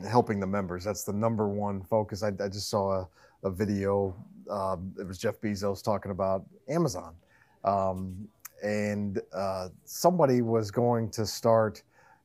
helping 0.09 0.39
the 0.39 0.47
members. 0.47 0.83
That's 0.83 1.03
the 1.03 1.13
number 1.13 1.47
one 1.47 1.83
focus. 1.83 2.23
I, 2.23 2.29
I 2.43 2.49
just 2.49 2.69
saw 2.69 3.01
a, 3.01 3.09
a 3.43 3.51
video. 3.51 4.15
Um, 4.49 4.93
it 4.99 5.07
was 5.07 5.17
Jeff 5.17 5.39
Bezos 5.39 5.83
talking 5.83 6.11
about 6.11 6.45
Amazon. 6.67 7.15
Um, 7.63 8.27
and 8.63 9.21
uh, 9.33 9.69
somebody 9.85 10.41
was 10.41 10.71
going 10.71 11.09
to 11.11 11.25
start 11.25 11.83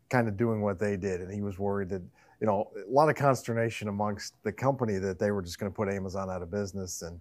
kind 0.09 0.29
of 0.29 0.37
doing 0.37 0.62
what 0.62 0.79
they 0.79 0.97
did. 0.97 1.20
And 1.20 1.32
he 1.32 1.43
was 1.43 1.58
worried 1.58 1.91
that, 1.91 2.03
you 2.40 2.46
know, 2.46 2.70
a 2.76 2.90
lot 2.90 3.08
of 3.08 3.16
consternation 3.16 3.88
amongst 3.88 4.34
the 4.44 4.52
company 4.52 4.98
that 4.98 5.18
they 5.18 5.30
were 5.30 5.42
just 5.42 5.58
going 5.58 5.70
to 5.70 5.74
put 5.74 5.88
Amazon 5.88 6.30
out 6.30 6.42
of 6.42 6.50
business. 6.50 7.02
And 7.02 7.20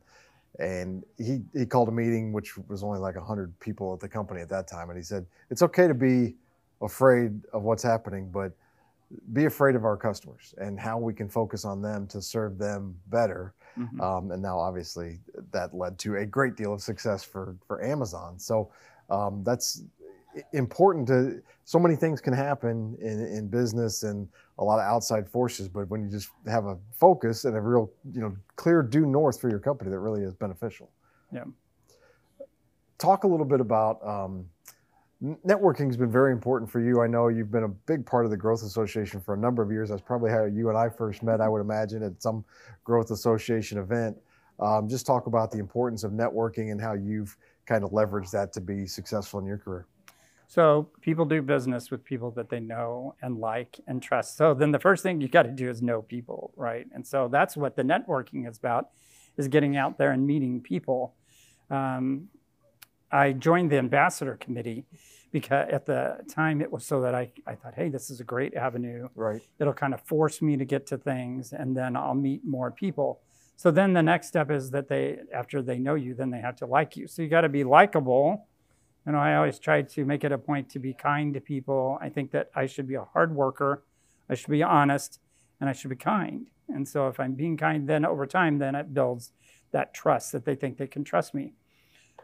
and 0.60 1.04
he, 1.18 1.42
he 1.54 1.66
called 1.66 1.88
a 1.88 1.92
meeting, 1.92 2.34
which 2.34 2.58
was 2.68 2.84
only 2.84 3.00
like 3.00 3.16
100 3.16 3.60
people 3.60 3.94
at 3.94 4.00
the 4.00 4.10
company 4.10 4.42
at 4.42 4.50
that 4.50 4.68
time. 4.68 4.90
And 4.90 4.98
he 4.98 5.04
said, 5.04 5.26
it's 5.52 5.62
okay 5.62 5.88
to 5.88 5.94
be 5.94 6.36
afraid 6.82 7.42
of 7.54 7.62
what's 7.64 7.84
happening, 7.84 8.32
but 8.32 8.54
be 9.34 9.46
afraid 9.46 9.76
of 9.76 9.86
our 9.86 9.96
customers 9.96 10.54
and 10.58 10.80
how 10.80 10.98
we 10.98 11.14
can 11.14 11.30
focus 11.30 11.64
on 11.64 11.82
them 11.82 12.08
to 12.08 12.22
serve 12.22 12.58
them 12.58 12.96
better. 13.08 13.54
Mhm. 13.78 14.02
Um, 14.02 14.32
and 14.32 14.42
now, 14.42 14.58
obviously, 14.58 15.20
that 15.52 15.74
led 15.74 15.98
to 16.00 16.18
a 16.18 16.26
great 16.26 16.56
deal 16.56 16.74
of 16.74 16.82
success 16.82 17.24
for 17.24 17.56
for 17.68 17.84
Amazon. 17.84 18.40
So 18.40 18.72
um, 19.10 19.44
that's 19.44 19.84
important. 20.54 21.08
To 21.08 21.42
so 21.66 21.80
many 21.80 21.96
things 21.96 22.22
can 22.22 22.34
happen 22.34 22.98
in, 23.02 23.20
in 23.26 23.48
business 23.48 24.04
and 24.04 24.28
a 24.60 24.64
lot 24.64 24.80
of 24.80 24.86
outside 24.86 25.30
forces, 25.30 25.68
but 25.68 25.90
when 25.90 26.02
you 26.02 26.10
just 26.10 26.30
have 26.48 26.66
a 26.66 26.78
focus 26.92 27.46
and 27.46 27.56
a 27.56 27.62
real 27.62 27.92
you 28.12 28.22
know 28.22 28.36
clear 28.56 28.82
due 28.82 29.06
north 29.06 29.40
for 29.40 29.50
your 29.50 29.60
company, 29.60 29.90
that 29.92 30.00
really 30.00 30.22
is 30.22 30.34
beneficial. 30.34 30.90
Yeah. 31.34 31.44
Talk 32.98 33.24
a 33.24 33.28
little 33.28 33.46
bit 33.46 33.62
about. 33.62 34.06
Um, 34.06 34.46
Networking 35.24 35.88
has 35.88 35.98
been 35.98 36.12
very 36.12 36.32
important 36.32 36.70
for 36.70 36.80
you. 36.80 37.02
I 37.02 37.08
know 37.08 37.30
you've 37.30 37.52
been 37.52 37.64
a 37.64 37.68
big 37.70 38.06
part 38.06 38.26
of 38.26 38.32
the 38.32 38.38
Growth 38.38 38.62
Association 38.62 39.20
for 39.20 39.34
a 39.34 39.38
number 39.38 39.64
of 39.64 39.72
years. 39.72 39.90
That's 39.90 40.02
probably 40.02 40.30
how 40.30 40.46
you 40.46 40.70
and 40.70 40.78
I 40.78 40.90
first 40.90 41.24
met, 41.24 41.42
I 41.42 41.50
would 41.50 41.62
imagine, 41.62 42.04
at 42.04 42.22
some 42.22 42.46
Growth 42.84 43.10
Association 43.10 43.80
event. 43.80 44.16
Um, 44.60 44.88
just 44.88 45.08
talk 45.08 45.26
about 45.26 45.50
the 45.52 45.58
importance 45.58 46.04
of 46.04 46.12
networking 46.12 46.72
and 46.72 46.80
how 46.80 46.94
you've 46.94 47.36
kind 47.66 47.84
of 47.84 47.92
leveraged 47.92 48.30
that 48.32 48.54
to 48.54 48.62
be 48.62 48.86
successful 48.86 49.40
in 49.40 49.46
your 49.48 49.58
career. 49.58 49.88
So 50.48 50.90
people 51.02 51.26
do 51.26 51.42
business 51.42 51.92
with 51.92 52.06
people 52.06 52.32
that 52.32 52.50
they 52.50 52.62
know 52.62 53.16
and 53.22 53.38
like 53.38 53.80
and 53.86 54.02
trust. 54.02 54.38
So 54.38 54.54
then 54.54 54.72
the 54.72 54.80
first 54.80 55.04
thing 55.04 55.20
you 55.20 55.28
got 55.28 55.44
to 55.44 55.52
do 55.52 55.70
is 55.70 55.82
know 55.82 56.02
people, 56.02 56.54
right? 56.56 56.88
And 56.94 57.06
so 57.06 57.28
that's 57.28 57.58
what 57.58 57.76
the 57.76 57.84
networking 57.84 58.50
is 58.50 58.58
about, 58.58 58.90
is 59.36 59.50
getting 59.50 59.76
out 59.76 59.98
there 59.98 60.12
and 60.12 60.26
meeting 60.26 60.62
people. 60.62 61.16
Um, 61.70 62.30
I 63.12 63.34
joined 63.34 63.72
the 63.72 63.78
ambassador 63.78 64.38
committee 64.38 64.86
because 65.34 65.68
at 65.70 65.86
the 65.86 66.18
time 66.30 66.62
it 66.62 66.72
was 66.72 66.86
so 66.86 67.02
that 67.02 67.14
I, 67.14 67.30
I 67.46 67.56
thought, 67.56 67.76
hey, 67.76 67.90
this 67.90 68.10
is 68.10 68.22
a 68.22 68.24
great 68.24 68.54
avenue. 68.54 69.10
Right. 69.16 69.42
It'll 69.60 69.74
kind 69.74 69.94
of 69.94 70.02
force 70.02 70.42
me 70.42 70.56
to 70.56 70.66
get 70.66 70.88
to 70.88 70.98
things 70.98 71.52
and 71.52 71.76
then 71.76 71.98
I'll 71.98 72.16
meet 72.16 72.46
more 72.46 72.72
people. 72.72 73.20
So 73.58 73.70
then 73.70 73.92
the 73.94 74.04
next 74.04 74.28
step 74.28 74.50
is 74.50 74.72
that 74.72 74.88
they, 74.88 75.18
after 75.34 75.62
they 75.62 75.78
know 75.78 75.96
you, 75.96 76.14
then 76.14 76.30
they 76.30 76.40
have 76.40 76.56
to 76.58 76.66
like 76.66 76.96
you. 76.96 77.08
So 77.08 77.22
you 77.22 77.28
got 77.28 77.42
to 77.42 77.50
be 77.50 77.66
likable 77.66 78.48
You 79.08 79.14
know, 79.14 79.20
I 79.20 79.38
always 79.38 79.58
try 79.58 79.84
to 79.84 80.06
make 80.06 80.26
it 80.26 80.34
a 80.34 80.38
point 80.38 80.70
to 80.72 80.80
be 80.80 80.94
kind 80.94 81.34
to 81.34 81.40
people. 81.40 81.98
I 82.02 82.10
think 82.10 82.32
that 82.32 82.52
I 82.54 82.66
should 82.66 82.90
be 82.90 82.96
a 82.96 83.06
hard 83.06 83.34
worker, 83.34 83.86
I 84.30 84.36
should 84.36 84.52
be 84.52 84.62
honest, 84.62 85.22
and 85.62 85.70
I 85.70 85.74
should 85.74 85.90
be 85.90 85.96
kind. 85.96 86.50
And 86.68 86.86
so 86.86 87.08
if 87.08 87.18
I'm 87.18 87.34
being 87.34 87.56
kind, 87.56 87.88
then 87.88 88.04
over 88.04 88.26
time, 88.28 88.58
then 88.58 88.76
it 88.76 88.94
builds 88.94 89.32
that 89.72 89.94
trust 89.94 90.34
that 90.34 90.44
they 90.44 90.56
think 90.56 90.78
they 90.78 90.88
can 90.88 91.06
trust 91.06 91.34
me. 91.34 91.54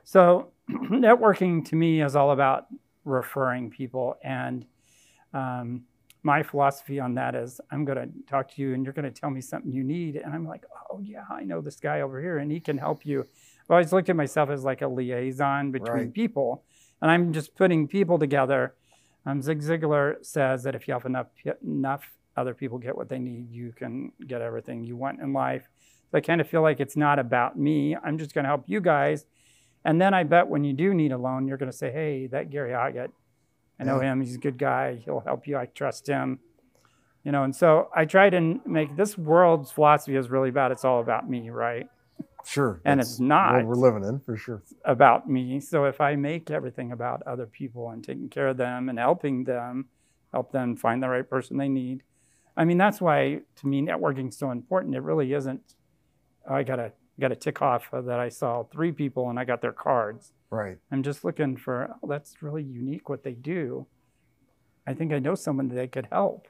So 0.03 0.51
networking 0.69 1.63
to 1.69 1.77
me 1.77 2.01
is 2.01 2.17
all 2.17 2.31
about 2.31 2.67
referring 3.05 3.69
people. 3.69 4.17
And 4.21 4.65
um, 5.33 5.83
my 6.23 6.43
philosophy 6.43 6.99
on 6.99 7.15
that 7.15 7.33
is 7.33 7.61
I'm 7.71 7.85
going 7.85 7.97
to 7.97 8.09
talk 8.29 8.53
to 8.55 8.61
you 8.61 8.73
and 8.73 8.83
you're 8.83 8.93
going 8.93 9.11
to 9.11 9.21
tell 9.21 9.29
me 9.29 9.39
something 9.39 9.71
you 9.71 9.85
need. 9.85 10.17
And 10.17 10.33
I'm 10.33 10.45
like, 10.45 10.65
oh, 10.91 10.99
yeah, 10.99 11.23
I 11.29 11.43
know 11.43 11.61
this 11.61 11.77
guy 11.77 12.01
over 12.01 12.19
here 12.19 12.39
and 12.39 12.51
he 12.51 12.59
can 12.59 12.77
help 12.77 13.05
you. 13.05 13.21
I've 13.21 13.71
always 13.71 13.93
looked 13.93 14.09
at 14.09 14.17
myself 14.17 14.49
as 14.49 14.65
like 14.65 14.81
a 14.81 14.87
liaison 14.87 15.71
between 15.71 15.93
Right. 15.93 16.13
people. 16.13 16.65
And 17.03 17.11
I'm 17.11 17.33
just 17.33 17.53
putting 17.55 17.85
people 17.85 18.17
together. 18.17 18.75
Um, 19.25 19.41
Zig 19.41 19.59
Ziglar 19.61 20.25
says 20.25 20.63
that 20.63 20.73
if 20.73 20.87
you 20.87 20.93
help 20.93 21.05
enough, 21.05 21.27
enough 21.61 22.09
other 22.37 22.53
people 22.53 22.77
get 22.77 22.95
what 22.95 23.09
they 23.09 23.19
need, 23.19 23.51
you 23.51 23.73
can 23.73 24.13
get 24.25 24.41
everything 24.41 24.85
you 24.85 24.95
want 24.95 25.19
in 25.19 25.33
life. 25.33 25.67
So 26.09 26.17
I 26.17 26.21
kind 26.21 26.39
of 26.39 26.47
feel 26.47 26.61
like 26.61 26.79
it's 26.79 26.95
not 26.95 27.19
about 27.19 27.59
me. 27.59 27.93
I'm 27.97 28.17
just 28.17 28.33
going 28.33 28.45
to 28.45 28.47
help 28.49 28.63
you 28.67 28.79
guys. 28.79 29.25
And 29.83 29.99
then 30.01 30.13
I 30.13 30.23
bet 30.23 30.47
when 30.47 30.63
you 30.63 30.71
do 30.71 30.93
need 30.93 31.11
a 31.11 31.17
loan, 31.17 31.45
you're 31.45 31.57
going 31.57 31.69
to 31.69 31.77
say, 31.77 31.91
hey, 31.91 32.27
that 32.27 32.49
Gary 32.49 32.71
Hoggatt, 32.71 33.09
I 33.79 33.83
know 33.83 33.99
Yeah. 33.99 34.13
him. 34.13 34.21
He's 34.21 34.35
a 34.35 34.39
good 34.39 34.57
guy. 34.57 34.95
He'll 35.03 35.19
help 35.19 35.45
you. 35.45 35.57
I 35.57 35.65
trust 35.65 36.07
him. 36.07 36.39
You 37.25 37.33
know, 37.33 37.43
and 37.43 37.53
so 37.53 37.89
I 37.93 38.05
try 38.05 38.29
to 38.29 38.61
make 38.65 38.95
this 38.95 39.17
world's 39.17 39.71
philosophy 39.71 40.15
is 40.15 40.29
really 40.29 40.49
about 40.49 40.71
it's 40.71 40.85
all 40.85 41.01
about 41.01 41.29
me, 41.29 41.49
right? 41.49 41.87
Sure. 42.45 42.81
And 42.85 42.99
it's 42.99 43.19
not. 43.19 43.65
we're 43.65 43.75
living 43.75 44.03
in 44.03 44.19
for 44.19 44.35
sure. 44.35 44.63
About 44.85 45.29
me. 45.29 45.59
So 45.59 45.85
if 45.85 46.01
I 46.01 46.15
make 46.15 46.51
everything 46.51 46.91
about 46.91 47.23
other 47.23 47.45
people 47.45 47.89
and 47.89 48.03
taking 48.03 48.29
care 48.29 48.49
of 48.49 48.57
them 48.57 48.89
and 48.89 48.99
helping 48.99 49.45
them, 49.45 49.87
help 50.31 50.51
them 50.51 50.75
find 50.75 51.01
the 51.01 51.09
right 51.09 51.27
person 51.27 51.57
they 51.57 51.69
need. 51.69 52.03
I 52.55 52.65
mean, 52.65 52.77
that's 52.77 53.01
why 53.01 53.39
to 53.55 53.67
me 53.67 53.81
networking's 53.81 54.37
so 54.37 54.51
important. 54.51 54.95
It 54.95 55.01
really 55.01 55.33
isn't. 55.33 55.75
oh, 56.49 56.55
I 56.55 56.63
gotta 56.63 56.91
gotta 57.19 57.35
tick 57.35 57.61
off 57.61 57.89
that 57.91 58.19
I 58.19 58.29
saw 58.29 58.63
three 58.63 58.91
people 58.91 59.29
and 59.29 59.39
I 59.39 59.45
got 59.45 59.61
their 59.61 59.71
cards. 59.71 60.33
Right. 60.49 60.77
I'm 60.91 61.03
just 61.03 61.23
looking 61.23 61.57
for, 61.57 61.95
oh, 62.01 62.07
that's 62.07 62.41
really 62.41 62.63
unique 62.63 63.09
what 63.09 63.23
they 63.23 63.33
do. 63.33 63.87
I 64.85 64.93
think 64.93 65.13
I 65.13 65.19
know 65.19 65.35
someone 65.35 65.69
that 65.69 65.91
could 65.91 66.07
help. 66.11 66.47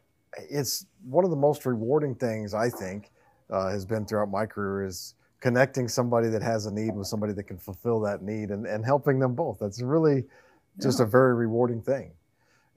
It's 0.50 0.86
one 1.06 1.24
of 1.24 1.30
the 1.30 1.38
most 1.38 1.66
rewarding 1.66 2.16
things 2.16 2.54
I 2.54 2.70
think 2.70 3.12
uh, 3.52 3.70
has 3.70 3.86
been 3.86 4.06
throughout 4.06 4.32
my 4.32 4.46
career 4.46 4.86
is 4.88 5.16
connecting 5.44 5.90
somebody 5.90 6.30
that 6.30 6.42
has 6.42 6.68
a 6.68 6.74
need 6.74 6.96
with 6.96 7.06
somebody 7.06 7.34
that 7.34 7.44
can 7.44 7.58
fulfill 7.58 8.00
that 8.00 8.22
need 8.22 8.50
and, 8.50 8.66
and 8.66 8.86
helping 8.86 9.20
them 9.20 9.36
both. 9.36 9.58
That's 9.60 9.82
really 9.82 10.24
just 10.82 11.02
a 11.02 11.06
very 11.06 11.36
rewarding 11.36 11.82
thing. 11.82 12.14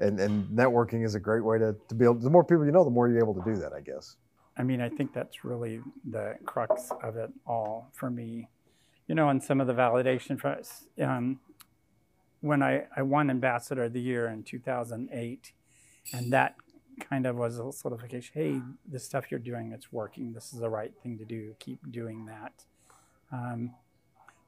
And, 0.01 0.19
and 0.19 0.49
networking 0.49 1.05
is 1.05 1.15
a 1.15 1.21
great 1.21 1.45
way 1.45 1.59
to, 1.59 1.77
to 1.89 1.95
be 1.95 2.05
able, 2.05 2.17
the 2.17 2.29
more 2.29 2.43
people 2.43 2.67
you 2.67 2.73
know, 2.73 2.83
the 2.83 2.91
more 2.91 3.09
you're 3.09 3.21
able 3.21 3.35
to 3.35 3.43
do 3.45 3.55
that, 3.61 3.73
I 3.73 3.83
guess. 3.83 4.17
I 4.59 4.65
mean, 4.65 4.81
I 4.81 4.89
think 4.89 5.15
that's 5.15 5.45
really 5.45 5.81
the 6.11 6.35
crux 6.45 6.91
of 7.05 7.17
it 7.17 7.31
all 7.47 7.89
for 7.93 8.11
me. 8.11 8.49
You 9.07 9.15
know, 9.15 9.29
and 9.29 9.41
some 9.41 9.61
of 9.61 9.69
the 9.69 9.75
validation 9.75 10.37
for 10.37 10.49
us. 10.49 10.87
Um, 11.01 11.39
when 12.41 12.65
I, 12.65 12.87
I 12.97 13.03
won 13.03 13.31
Ambassador 13.31 13.85
of 13.85 13.93
the 13.93 14.01
Year 14.01 14.27
in 14.27 14.43
2008, 14.43 15.53
and 16.13 16.33
that 16.33 16.57
kind 17.01 17.27
of 17.27 17.37
was 17.37 17.59
a 17.59 17.73
solidification 17.73 18.33
hey, 18.35 18.61
the 18.91 18.99
stuff 18.99 19.31
you're 19.31 19.41
doing, 19.41 19.73
it's 19.73 19.93
working. 19.93 20.33
This 20.33 20.53
is 20.53 20.61
the 20.61 20.71
right 20.71 20.93
thing 21.03 21.19
to 21.19 21.25
do. 21.25 21.55
Keep 21.59 21.91
doing 21.91 22.27
that. 22.27 22.65
Um, 23.33 23.75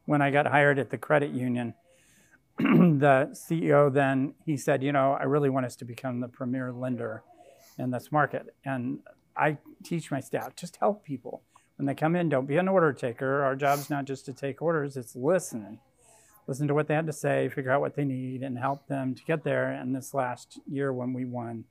when 0.06 0.22
I 0.22 0.30
got 0.30 0.46
hired 0.46 0.78
at 0.78 0.90
the 0.90 0.98
credit 0.98 1.30
union, 1.30 1.74
the 2.58 3.30
CEO 3.32 3.92
then 3.92 4.34
he 4.44 4.56
said, 4.56 4.82
you 4.82 4.92
know, 4.92 5.12
I 5.12 5.24
really 5.24 5.50
want 5.50 5.66
us 5.66 5.76
to 5.76 5.84
become 5.84 6.20
the 6.20 6.28
premier 6.28 6.72
lender 6.72 7.22
in 7.78 7.90
this 7.90 8.10
market. 8.10 8.54
And 8.64 9.00
I 9.36 9.58
teach 9.84 10.10
my 10.10 10.20
staff 10.20 10.56
just 10.56 10.76
help 10.76 11.04
people 11.04 11.42
when 11.76 11.86
they 11.86 11.94
come 11.94 12.16
in. 12.16 12.28
Don't 12.28 12.46
be 12.46 12.56
an 12.56 12.68
order 12.68 12.92
taker. 12.92 13.42
Our 13.44 13.54
job's 13.54 13.88
not 13.88 14.04
just 14.04 14.26
to 14.26 14.32
take 14.32 14.60
orders; 14.60 14.96
it's 14.96 15.14
listening. 15.14 15.78
Listen 16.46 16.66
to 16.66 16.74
what 16.74 16.88
they 16.88 16.94
had 16.94 17.06
to 17.06 17.12
say, 17.12 17.48
figure 17.48 17.70
out 17.70 17.80
what 17.80 17.94
they 17.94 18.04
need, 18.04 18.42
and 18.42 18.58
help 18.58 18.86
them 18.88 19.14
to 19.14 19.24
get 19.24 19.44
there. 19.44 19.70
And 19.70 19.94
this 19.94 20.14
last 20.14 20.58
year, 20.66 20.92
when 20.92 21.12
we 21.12 21.24
won, 21.24 21.64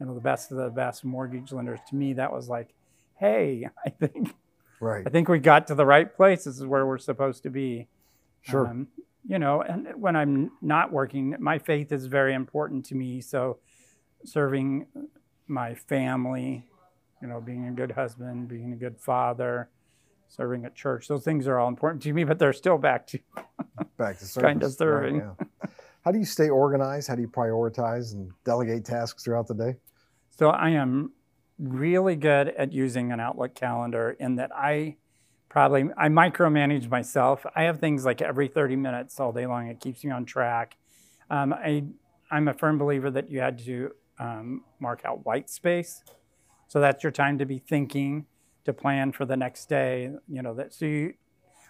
you 0.00 0.06
know, 0.06 0.14
the 0.14 0.20
best 0.20 0.50
of 0.50 0.56
the 0.56 0.70
best 0.70 1.04
mortgage 1.04 1.52
lenders, 1.52 1.78
to 1.90 1.94
me, 1.94 2.14
that 2.14 2.32
was 2.32 2.48
like, 2.48 2.74
hey, 3.18 3.68
I 3.86 3.90
think 3.90 4.34
Right. 4.82 5.06
I 5.06 5.10
think 5.10 5.28
we 5.28 5.38
got 5.40 5.66
to 5.66 5.74
the 5.74 5.84
right 5.84 6.12
place. 6.16 6.44
This 6.44 6.56
is 6.56 6.64
where 6.64 6.86
we're 6.86 6.96
supposed 6.96 7.42
to 7.42 7.50
be. 7.50 7.86
Sure. 8.40 8.66
Um, 8.66 8.88
you 9.28 9.38
know, 9.38 9.60
and 9.60 9.88
when 10.00 10.16
I'm 10.16 10.52
not 10.62 10.90
working, 10.90 11.36
my 11.38 11.58
faith 11.58 11.92
is 11.92 12.06
very 12.06 12.32
important 12.32 12.86
to 12.86 12.94
me. 12.94 13.20
So, 13.20 13.58
serving 14.24 14.86
my 15.48 15.74
family, 15.74 16.64
you 17.20 17.28
know, 17.28 17.42
being 17.42 17.68
a 17.68 17.72
good 17.72 17.92
husband, 17.92 18.48
being 18.48 18.72
a 18.72 18.76
good 18.76 18.98
father, 18.98 19.68
serving 20.28 20.64
at 20.64 20.74
church, 20.74 21.08
those 21.08 21.24
things 21.24 21.46
are 21.46 21.58
all 21.58 21.68
important 21.68 22.02
to 22.04 22.12
me, 22.14 22.24
but 22.24 22.38
they're 22.38 22.54
still 22.54 22.78
back 22.78 23.06
to 23.08 23.18
Back 23.98 24.18
to 24.20 24.24
service. 24.26 24.48
Kinda 24.50 24.66
Right, 24.66 24.72
serving. 24.74 25.16
yeah. 25.16 25.44
How 26.04 26.12
do 26.12 26.18
you 26.18 26.24
stay 26.24 26.48
organized? 26.48 27.08
How 27.08 27.14
do 27.14 27.22
you 27.22 27.28
prioritize 27.28 28.14
and 28.14 28.32
delegate 28.44 28.84
tasks 28.84 29.22
throughout 29.22 29.46
the 29.46 29.54
day? 29.54 29.76
So 30.30 30.48
I 30.48 30.70
am 30.70 31.12
really 31.58 32.16
good 32.16 32.48
at 32.48 32.72
using 32.72 33.12
an 33.12 33.20
Outlook 33.20 33.54
calendar 33.54 34.16
in 34.18 34.36
that 34.36 34.50
I 34.54 34.96
probably 35.50 35.90
I 35.98 36.08
micromanage 36.08 36.88
myself. 36.88 37.44
I 37.54 37.64
have 37.64 37.80
things 37.80 38.04
like 38.06 38.22
every 38.22 38.48
30 38.48 38.76
minutes 38.76 39.20
all 39.20 39.32
day 39.32 39.46
long. 39.46 39.66
It 39.68 39.80
keeps 39.80 40.02
me 40.02 40.10
on 40.10 40.24
track. 40.24 40.78
Um, 41.28 41.52
I 41.52 41.84
I'm 42.30 42.48
a 42.48 42.54
firm 42.54 42.78
believer 42.78 43.10
that 43.10 43.30
you 43.30 43.40
had 43.40 43.58
to 43.66 43.90
um, 44.18 44.64
mark 44.78 45.02
out 45.04 45.26
white 45.26 45.50
space, 45.50 46.02
so 46.68 46.80
that's 46.80 47.02
your 47.02 47.12
time 47.12 47.38
to 47.38 47.44
be 47.44 47.58
thinking, 47.58 48.26
to 48.64 48.72
plan 48.72 49.12
for 49.12 49.26
the 49.26 49.36
next 49.36 49.68
day. 49.68 50.10
You 50.28 50.42
know 50.42 50.54
that 50.54 50.72
so 50.72 50.86
you, 50.86 51.14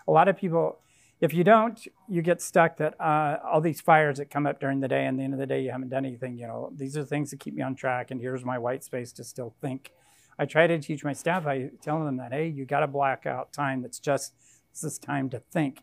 a 0.07 0.13
lot 0.13 0.29
of 0.29 0.37
people. 0.37 0.79
If 1.21 1.35
you 1.35 1.45
don't, 1.45 1.79
you 2.09 2.23
get 2.23 2.41
stuck 2.41 2.79
that 2.79 2.99
uh, 2.99 3.39
all 3.45 3.61
these 3.61 3.81
fires 3.81 4.17
that 4.19 4.31
come 4.31 4.47
up 4.47 4.59
during 4.59 4.81
the 4.81 4.89
day, 4.89 5.05
and 5.05 5.19
the 5.19 5.23
end 5.23 5.35
of 5.35 5.39
the 5.39 5.47
day, 5.47 5.63
you 5.63 5.71
haven't 5.71 5.91
done 5.91 6.07
anything. 6.07 6.39
You 6.39 6.47
know, 6.47 6.73
these 6.75 6.97
are 6.97 7.05
things 7.05 7.31
that 7.31 7.41
keep 7.41 7.55
me 7.55 7.63
on 7.63 7.75
track, 7.75 8.11
and 8.11 8.21
here's 8.21 8.45
my 8.45 8.59
white 8.59 8.83
space 8.83 9.13
to 9.13 9.25
still 9.25 9.55
think. 9.61 9.93
I 10.39 10.47
try 10.47 10.67
to 10.67 10.79
teach 10.79 11.05
my 11.05 11.13
staff. 11.13 11.47
I 11.47 11.71
tell 11.83 12.03
them 12.03 12.17
that, 12.17 12.33
hey, 12.33 12.49
you 12.49 12.65
got 12.65 12.81
to 12.81 12.87
black 12.87 13.27
out 13.27 13.53
time. 13.53 13.83
That's 13.83 13.99
just 13.99 14.33
this 14.73 14.83
is 14.83 14.99
time 14.99 15.29
to 15.31 15.41
think. 15.53 15.83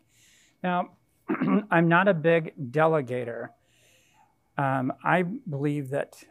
Now, 0.64 0.90
I'm 1.70 1.86
not 1.86 2.08
a 2.08 2.14
big 2.14 2.54
delegator. 2.72 3.50
Um, 4.56 4.92
I 5.04 5.22
believe 5.22 5.90
that 5.90 6.24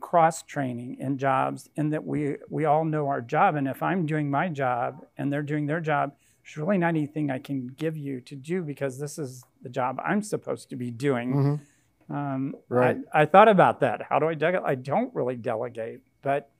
cross 0.00 0.42
training 0.42 0.96
in 0.98 1.18
jobs, 1.18 1.68
in 1.76 1.90
that 1.90 2.04
we 2.04 2.36
we 2.48 2.64
all 2.64 2.86
know 2.86 3.08
our 3.08 3.20
job, 3.20 3.56
and 3.56 3.68
if 3.68 3.82
I'm 3.82 4.06
doing 4.06 4.30
my 4.30 4.48
job 4.48 5.04
and 5.18 5.30
they're 5.30 5.42
doing 5.42 5.66
their 5.66 5.80
job, 5.80 6.14
there's 6.46 6.58
really 6.58 6.78
not 6.78 6.88
anything 6.88 7.30
I 7.30 7.38
can 7.38 7.66
give 7.66 7.96
you 7.96 8.20
to 8.20 8.36
do 8.36 8.62
because 8.62 8.98
this 8.98 9.18
is 9.18 9.42
the 9.62 9.68
job 9.68 10.00
I'm 10.04 10.22
supposed 10.22 10.70
to 10.70 10.76
be 10.76 10.90
doing. 10.92 11.34
Mm-hmm. 11.34 12.14
Um, 12.14 12.54
Right. 12.68 12.98
I, 13.12 13.22
I 13.22 13.26
thought 13.26 13.48
about 13.48 13.80
that. 13.80 14.02
How 14.08 14.20
do 14.20 14.28
I 14.28 14.34
delegate? 14.34 14.62
I 14.64 14.76
don't 14.76 15.12
really 15.12 15.34
delegate, 15.34 16.02
but 16.22 16.50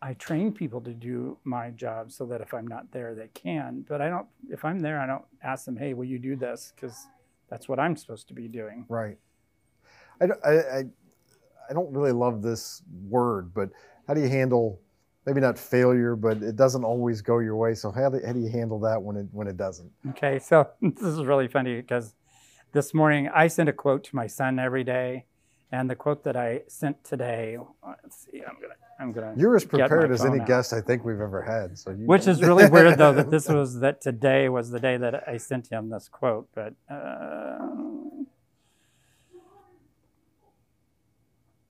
I 0.00 0.14
train 0.14 0.52
people 0.52 0.80
to 0.82 0.92
do 0.92 1.38
my 1.42 1.70
job 1.70 2.12
so 2.12 2.24
that 2.26 2.40
if 2.40 2.54
I'm 2.54 2.66
not 2.66 2.92
there, 2.92 3.16
they 3.16 3.28
can. 3.34 3.84
But 3.88 4.00
I 4.00 4.08
don't. 4.08 4.26
If 4.48 4.64
I'm 4.64 4.78
there, 4.78 5.00
I 5.00 5.06
don't 5.06 5.24
ask 5.42 5.64
them, 5.64 5.76
"Hey, 5.76 5.94
will 5.94 6.04
you 6.04 6.20
do 6.20 6.36
this?" 6.36 6.72
Because 6.74 7.08
that's 7.48 7.68
what 7.68 7.80
I'm 7.80 7.96
supposed 7.96 8.28
to 8.28 8.34
be 8.34 8.46
doing. 8.46 8.86
Right. 8.88 9.18
I, 10.20 10.26
I, 10.44 10.84
I 11.68 11.72
don't 11.72 11.92
really 11.92 12.12
love 12.12 12.42
this 12.42 12.82
word, 13.08 13.52
but 13.52 13.70
how 14.06 14.14
do 14.14 14.20
you 14.20 14.28
handle 14.28 14.80
maybe 15.26 15.40
not 15.40 15.58
failure, 15.58 16.16
but 16.16 16.42
it 16.42 16.56
doesn't 16.56 16.84
always 16.84 17.20
go 17.22 17.38
your 17.38 17.56
way. 17.56 17.74
So 17.74 17.90
how 17.90 18.10
do, 18.10 18.20
how 18.24 18.32
do 18.32 18.40
you 18.40 18.50
handle 18.50 18.80
that 18.80 19.02
when 19.02 19.16
it 19.16 19.26
when 19.32 19.46
it 19.46 19.56
doesn't? 19.56 19.90
Okay, 20.10 20.38
so 20.38 20.68
this 20.82 21.04
is 21.04 21.24
really 21.24 21.48
funny 21.48 21.76
because 21.76 22.14
this 22.72 22.94
morning 22.94 23.28
I 23.34 23.48
send 23.48 23.68
a 23.68 23.72
quote 23.72 24.04
to 24.04 24.16
my 24.16 24.26
son 24.26 24.58
every 24.58 24.84
day, 24.84 25.26
and 25.70 25.88
the 25.88 25.96
quote 25.96 26.24
that 26.24 26.36
I 26.36 26.62
sent 26.68 27.04
today. 27.04 27.58
Let's 27.86 28.24
see. 28.24 28.40
I'm 28.40 28.56
gonna. 28.60 28.74
I'm 29.00 29.12
gonna. 29.12 29.34
You're 29.36 29.56
as 29.56 29.64
prepared 29.64 30.12
as 30.12 30.24
any 30.24 30.40
out. 30.40 30.46
guest 30.46 30.72
I 30.72 30.80
think 30.80 31.04
we've 31.04 31.20
ever 31.20 31.42
had. 31.42 31.78
So 31.78 31.90
you, 31.90 32.06
Which 32.06 32.28
is 32.28 32.40
really 32.42 32.68
weird, 32.70 32.98
though, 32.98 33.12
that 33.12 33.30
this 33.30 33.48
was 33.48 33.80
that 33.80 34.00
today 34.00 34.48
was 34.48 34.70
the 34.70 34.80
day 34.80 34.96
that 34.96 35.28
I 35.28 35.38
sent 35.38 35.68
him 35.68 35.90
this 35.90 36.08
quote. 36.08 36.48
But 36.54 36.74
uh, 36.90 37.58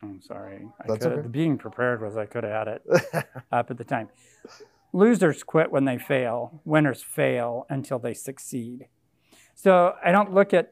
I'm 0.02 0.20
sorry. 0.20 0.68
I 0.80 0.86
That's 0.88 1.04
could 1.04 1.12
okay. 1.12 1.28
being 1.28 1.58
prepared 1.58 2.02
was 2.02 2.16
I 2.16 2.26
could 2.26 2.44
have 2.44 2.52
had 2.52 2.68
it 2.68 3.26
up 3.52 3.70
at 3.70 3.78
the 3.78 3.84
time. 3.84 4.08
Losers 4.92 5.42
quit 5.42 5.70
when 5.70 5.84
they 5.84 5.98
fail. 5.98 6.60
Winners 6.64 7.02
fail 7.02 7.66
until 7.70 7.98
they 7.98 8.12
succeed. 8.14 8.88
So 9.54 9.94
I 10.04 10.12
don't 10.12 10.32
look 10.32 10.52
at 10.52 10.70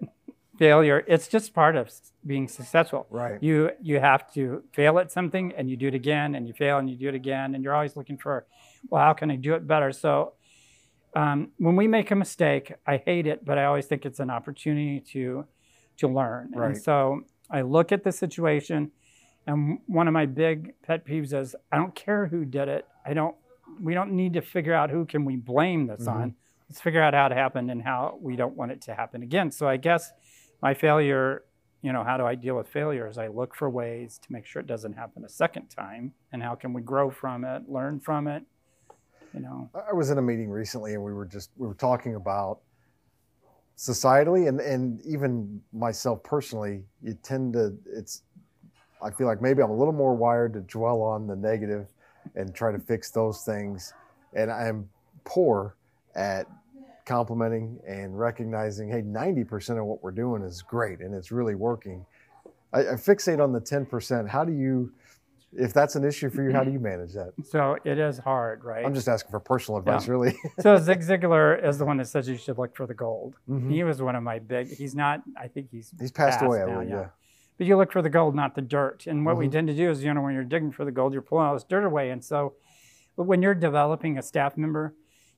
failure. 0.59 1.05
It's 1.07 1.29
just 1.29 1.55
part 1.55 1.77
of 1.77 1.91
being 2.27 2.49
successful. 2.49 3.07
right. 3.09 3.43
You 3.43 3.71
you 3.81 4.01
have 4.01 4.31
to 4.35 4.63
fail 4.73 4.99
at 4.99 5.11
something 5.11 5.53
and 5.57 5.71
you 5.71 5.77
do 5.77 5.89
it 5.89 5.95
again 5.95 6.35
and 6.35 6.47
you 6.47 6.53
fail 6.53 6.79
and 6.79 6.91
you 6.91 6.97
do 6.97 7.09
it 7.09 7.15
again 7.15 7.55
and 7.55 7.65
you're 7.65 7.75
always 7.75 7.97
looking 7.97 8.19
for, 8.19 8.47
well, 8.91 9.03
how 9.03 9.15
can 9.15 9.31
I 9.31 9.37
do 9.37 9.55
it 9.55 9.67
better? 9.67 9.91
So 9.93 10.35
um, 11.17 11.53
when 11.59 11.77
we 11.77 11.89
make 11.89 12.11
a 12.11 12.15
mistake, 12.15 12.75
I 12.87 12.99
hate 12.99 13.27
it, 13.27 13.45
but 13.45 13.59
I 13.59 13.65
always 13.65 13.87
think 13.87 14.05
it's 14.05 14.21
an 14.21 14.31
opportunity 14.31 15.01
to 15.13 15.47
to 15.99 16.09
learn. 16.09 16.53
Right. 16.55 16.67
And 16.67 16.83
so 16.83 17.23
I 17.51 17.63
look 17.63 17.91
at 17.93 18.05
the 18.05 18.13
situation, 18.13 18.93
and 19.50 19.78
one 19.87 20.07
of 20.07 20.14
my 20.14 20.26
big 20.26 20.75
pet 20.83 21.04
peeves 21.07 21.33
is 21.33 21.57
I 21.73 21.76
don't 21.76 21.95
care 21.95 22.26
who 22.26 22.45
did 22.45 22.69
it. 22.69 22.87
I 23.04 23.14
don't. 23.14 23.35
We 23.80 23.95
don't 23.95 24.12
need 24.12 24.35
to 24.35 24.42
figure 24.42 24.75
out 24.75 24.90
who 24.90 25.04
can 25.07 25.25
we 25.25 25.37
blame 25.37 25.87
this 25.87 26.07
Mhm. 26.07 26.12
on. 26.12 26.35
Let's 26.69 26.80
figure 26.80 27.02
out 27.02 27.14
how 27.14 27.26
it 27.26 27.33
happened 27.33 27.71
and 27.71 27.83
how 27.83 28.19
we 28.21 28.37
don't 28.37 28.57
want 28.57 28.73
it 28.73 28.80
to 28.83 28.95
happen 28.95 29.23
again. 29.23 29.50
So 29.50 29.66
I 29.69 29.76
guess 29.76 30.12
my 30.62 30.75
failure, 30.75 31.45
you 31.83 31.92
know, 31.92 32.04
how 32.04 32.16
do 32.16 32.26
I 32.26 32.35
deal 32.35 32.57
with 32.57 32.69
failures? 32.69 33.19
I 33.19 33.28
look 33.28 33.54
for 33.54 33.69
ways 33.71 34.19
to 34.19 34.33
make 34.33 34.45
sure 34.47 34.61
it 34.61 34.66
doesn't 34.66 34.92
happen 34.92 35.25
a 35.25 35.28
second 35.28 35.69
time, 35.69 36.12
and 36.33 36.42
how 36.42 36.54
can 36.54 36.73
we 36.73 36.83
grow 36.83 37.11
from 37.11 37.45
it, 37.45 37.69
learn 37.69 38.00
from 38.00 38.28
it, 38.28 38.45
you 39.33 39.40
know. 39.40 39.71
I 39.75 39.92
was 39.92 40.11
in 40.11 40.19
a 40.19 40.23
meeting 40.23 40.50
recently 40.50 40.95
and 40.95 41.02
we 41.02 41.12
were 41.12 41.26
just 41.26 41.50
we 41.57 41.66
were 41.66 41.75
talking 41.75 42.14
about 42.16 42.61
societally 43.76 44.47
and 44.47 44.61
and 44.61 45.00
even 45.07 45.62
myself 45.73 46.23
personally, 46.23 46.85
you 47.02 47.14
tend 47.14 47.54
to 47.54 47.76
it's 47.87 48.23
I 49.02 49.11
feel 49.11 49.26
like 49.26 49.40
maybe 49.40 49.62
I'm 49.62 49.71
a 49.71 49.76
little 49.76 49.92
more 49.95 50.14
wired 50.14 50.52
to 50.54 50.61
dwell 50.61 51.00
on 51.02 51.26
the 51.26 51.37
negative 51.37 51.87
and 52.35 52.54
try 52.54 52.71
to 52.73 52.78
fix 52.78 53.11
those 53.11 53.45
things. 53.45 53.92
And 54.35 54.50
I'm 54.50 54.88
poor 55.25 55.76
at 56.14 56.47
complimenting 57.07 57.78
and 57.87 58.19
recognizing, 58.19 58.88
hey, 58.88 59.02
90% 59.02 59.78
of 59.78 59.85
what 59.85 60.02
we're 60.02 60.11
doing 60.11 60.42
is 60.42 60.62
great 60.62 61.00
and 61.00 61.14
it's 61.14 61.33
really 61.33 61.54
working. 61.54 62.04
I, 62.73 62.80
I 62.80 62.92
fixate 62.95 63.42
on 63.42 63.52
the 63.52 63.61
10%. 63.61 64.28
How 64.28 64.45
do 64.45 64.52
you, 64.52 64.92
if 65.52 65.73
that's 65.73 65.97
an 65.97 66.04
issue 66.04 66.30
for 66.30 66.42
you, 66.42 66.52
how 66.52 66.62
do 66.62 66.71
you 66.71 66.78
manage 66.90 67.14
that? 67.14 67.33
So 67.45 67.76
it 67.85 67.99
is 67.99 68.19
hard, 68.19 68.62
right? 68.64 68.85
I'm 68.85 68.95
just 68.95 69.09
asking 69.09 69.30
for 69.30 69.40
personal 69.40 69.78
advice, 69.78 70.07
really. 70.07 70.38
so 70.61 70.76
Zig 70.76 71.00
Ziglar 71.00 71.64
is 71.66 71.78
the 71.78 71.85
one 71.85 71.97
that 71.97 72.07
says 72.07 72.28
you 72.28 72.37
should 72.37 72.59
look 72.59 72.76
for 72.76 72.87
the 72.87 72.95
gold. 72.95 73.35
Mhm. 73.49 73.73
He 73.73 73.83
was 73.83 74.00
one 74.00 74.14
of 74.14 74.23
my 74.23 74.38
big. 74.38 74.69
He's 74.69 74.95
not. 74.95 75.23
I 75.37 75.49
think 75.49 75.69
he's 75.73 75.92
He's 75.99 76.12
passed 76.12 76.42
away, 76.42 76.62
I 76.62 76.66
now, 76.66 76.73
believe. 76.75 76.90
Yeah. 76.90 77.07
But 77.61 77.67
you 77.67 77.76
look 77.76 77.93
for 77.93 78.00
the 78.00 78.09
gold, 78.09 78.35
not 78.35 78.55
the 78.55 78.62
dirt. 78.62 79.07
And 79.07 79.26
what 79.26 79.37
we 79.37 79.47
Mhm. 79.47 79.52
tend 79.52 79.69
to 79.69 79.75
do 79.75 79.90
is, 79.90 80.02
you 80.02 80.14
know, 80.14 80.23
when 80.23 80.33
you're 80.33 80.45
digging 80.45 80.73
for 80.73 80.87
the 80.87 80.90
gold, 80.90 81.12
you're 81.12 81.21
pulling 81.21 81.45
all 81.45 81.52
this 81.52 81.62
dirt 81.62 81.85
away. 81.85 82.09
And 82.09 82.25
so, 82.25 82.55
but 83.19 83.25
when 83.25 83.43
you're 83.43 83.55
developing 83.55 84.17
a 84.17 84.23
staff 84.23 84.57
member, 84.57 84.95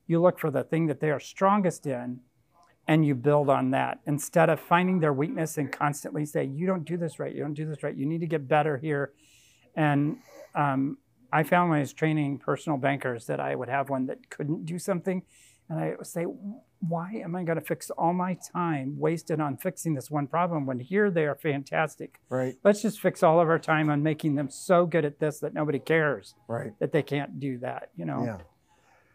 you 0.07 0.21
look 0.21 0.39
for 0.39 0.49
the 0.49 0.63
thing 0.63 0.85
that 0.85 1.01
they 1.01 1.11
are 1.11 1.19
strongest 1.19 1.85
in, 1.85 2.21
and 2.87 3.05
you 3.05 3.13
build 3.13 3.49
on 3.49 3.71
that 3.71 3.99
instead 4.05 4.49
of 4.49 4.61
finding 4.61 5.01
their 5.01 5.11
weakness 5.11 5.57
and 5.57 5.69
constantly 5.69 6.25
say, 6.25 6.45
"You 6.45 6.65
don't 6.65 6.85
do 6.85 6.95
this 6.95 7.19
right. 7.19 7.35
You 7.35 7.41
don't 7.41 7.55
do 7.55 7.65
this 7.65 7.83
right. 7.83 7.93
You 7.93 8.05
need 8.05 8.21
to 8.21 8.27
get 8.27 8.47
better 8.47 8.77
here." 8.77 9.11
And 9.75 10.19
um, 10.55 10.99
I 11.33 11.43
found 11.43 11.71
when 11.71 11.79
I 11.79 11.81
was 11.81 11.91
training 11.91 12.37
personal 12.37 12.77
bankers 12.77 13.25
that 13.25 13.41
I 13.41 13.53
would 13.53 13.67
have 13.67 13.89
one 13.89 14.05
that 14.05 14.29
couldn't 14.29 14.65
do 14.65 14.79
something, 14.79 15.23
and 15.67 15.77
I 15.77 15.95
would 15.97 16.07
say, 16.07 16.25
"Why 16.87 17.13
am 17.23 17.35
I 17.35 17.43
going 17.43 17.57
to 17.59 17.63
fix 17.65 17.89
all 17.91 18.13
my 18.13 18.37
time 18.51 18.99
wasted 18.99 19.39
on 19.39 19.57
fixing 19.57 19.93
this 19.93 20.09
one 20.11 20.27
problem 20.27 20.65
when 20.65 20.79
here 20.79 21.09
they 21.11 21.25
are 21.25 21.35
fantastic? 21.35 22.19
Right. 22.29 22.55
Let's 22.63 22.81
just 22.81 22.99
fix 22.99 23.23
all 23.23 23.39
of 23.39 23.49
our 23.49 23.59
time 23.59 23.89
on 23.89 24.03
making 24.03 24.35
them 24.35 24.49
so 24.49 24.85
good 24.85 25.05
at 25.05 25.19
this 25.19 25.39
that 25.39 25.53
nobody 25.53 25.79
cares 25.79 26.35
Right. 26.47 26.73
that 26.79 26.91
they 26.91 27.03
can't 27.03 27.39
do 27.39 27.57
that." 27.59 27.89
You 27.95 28.05
know, 28.05 28.23
Yeah. 28.25 28.37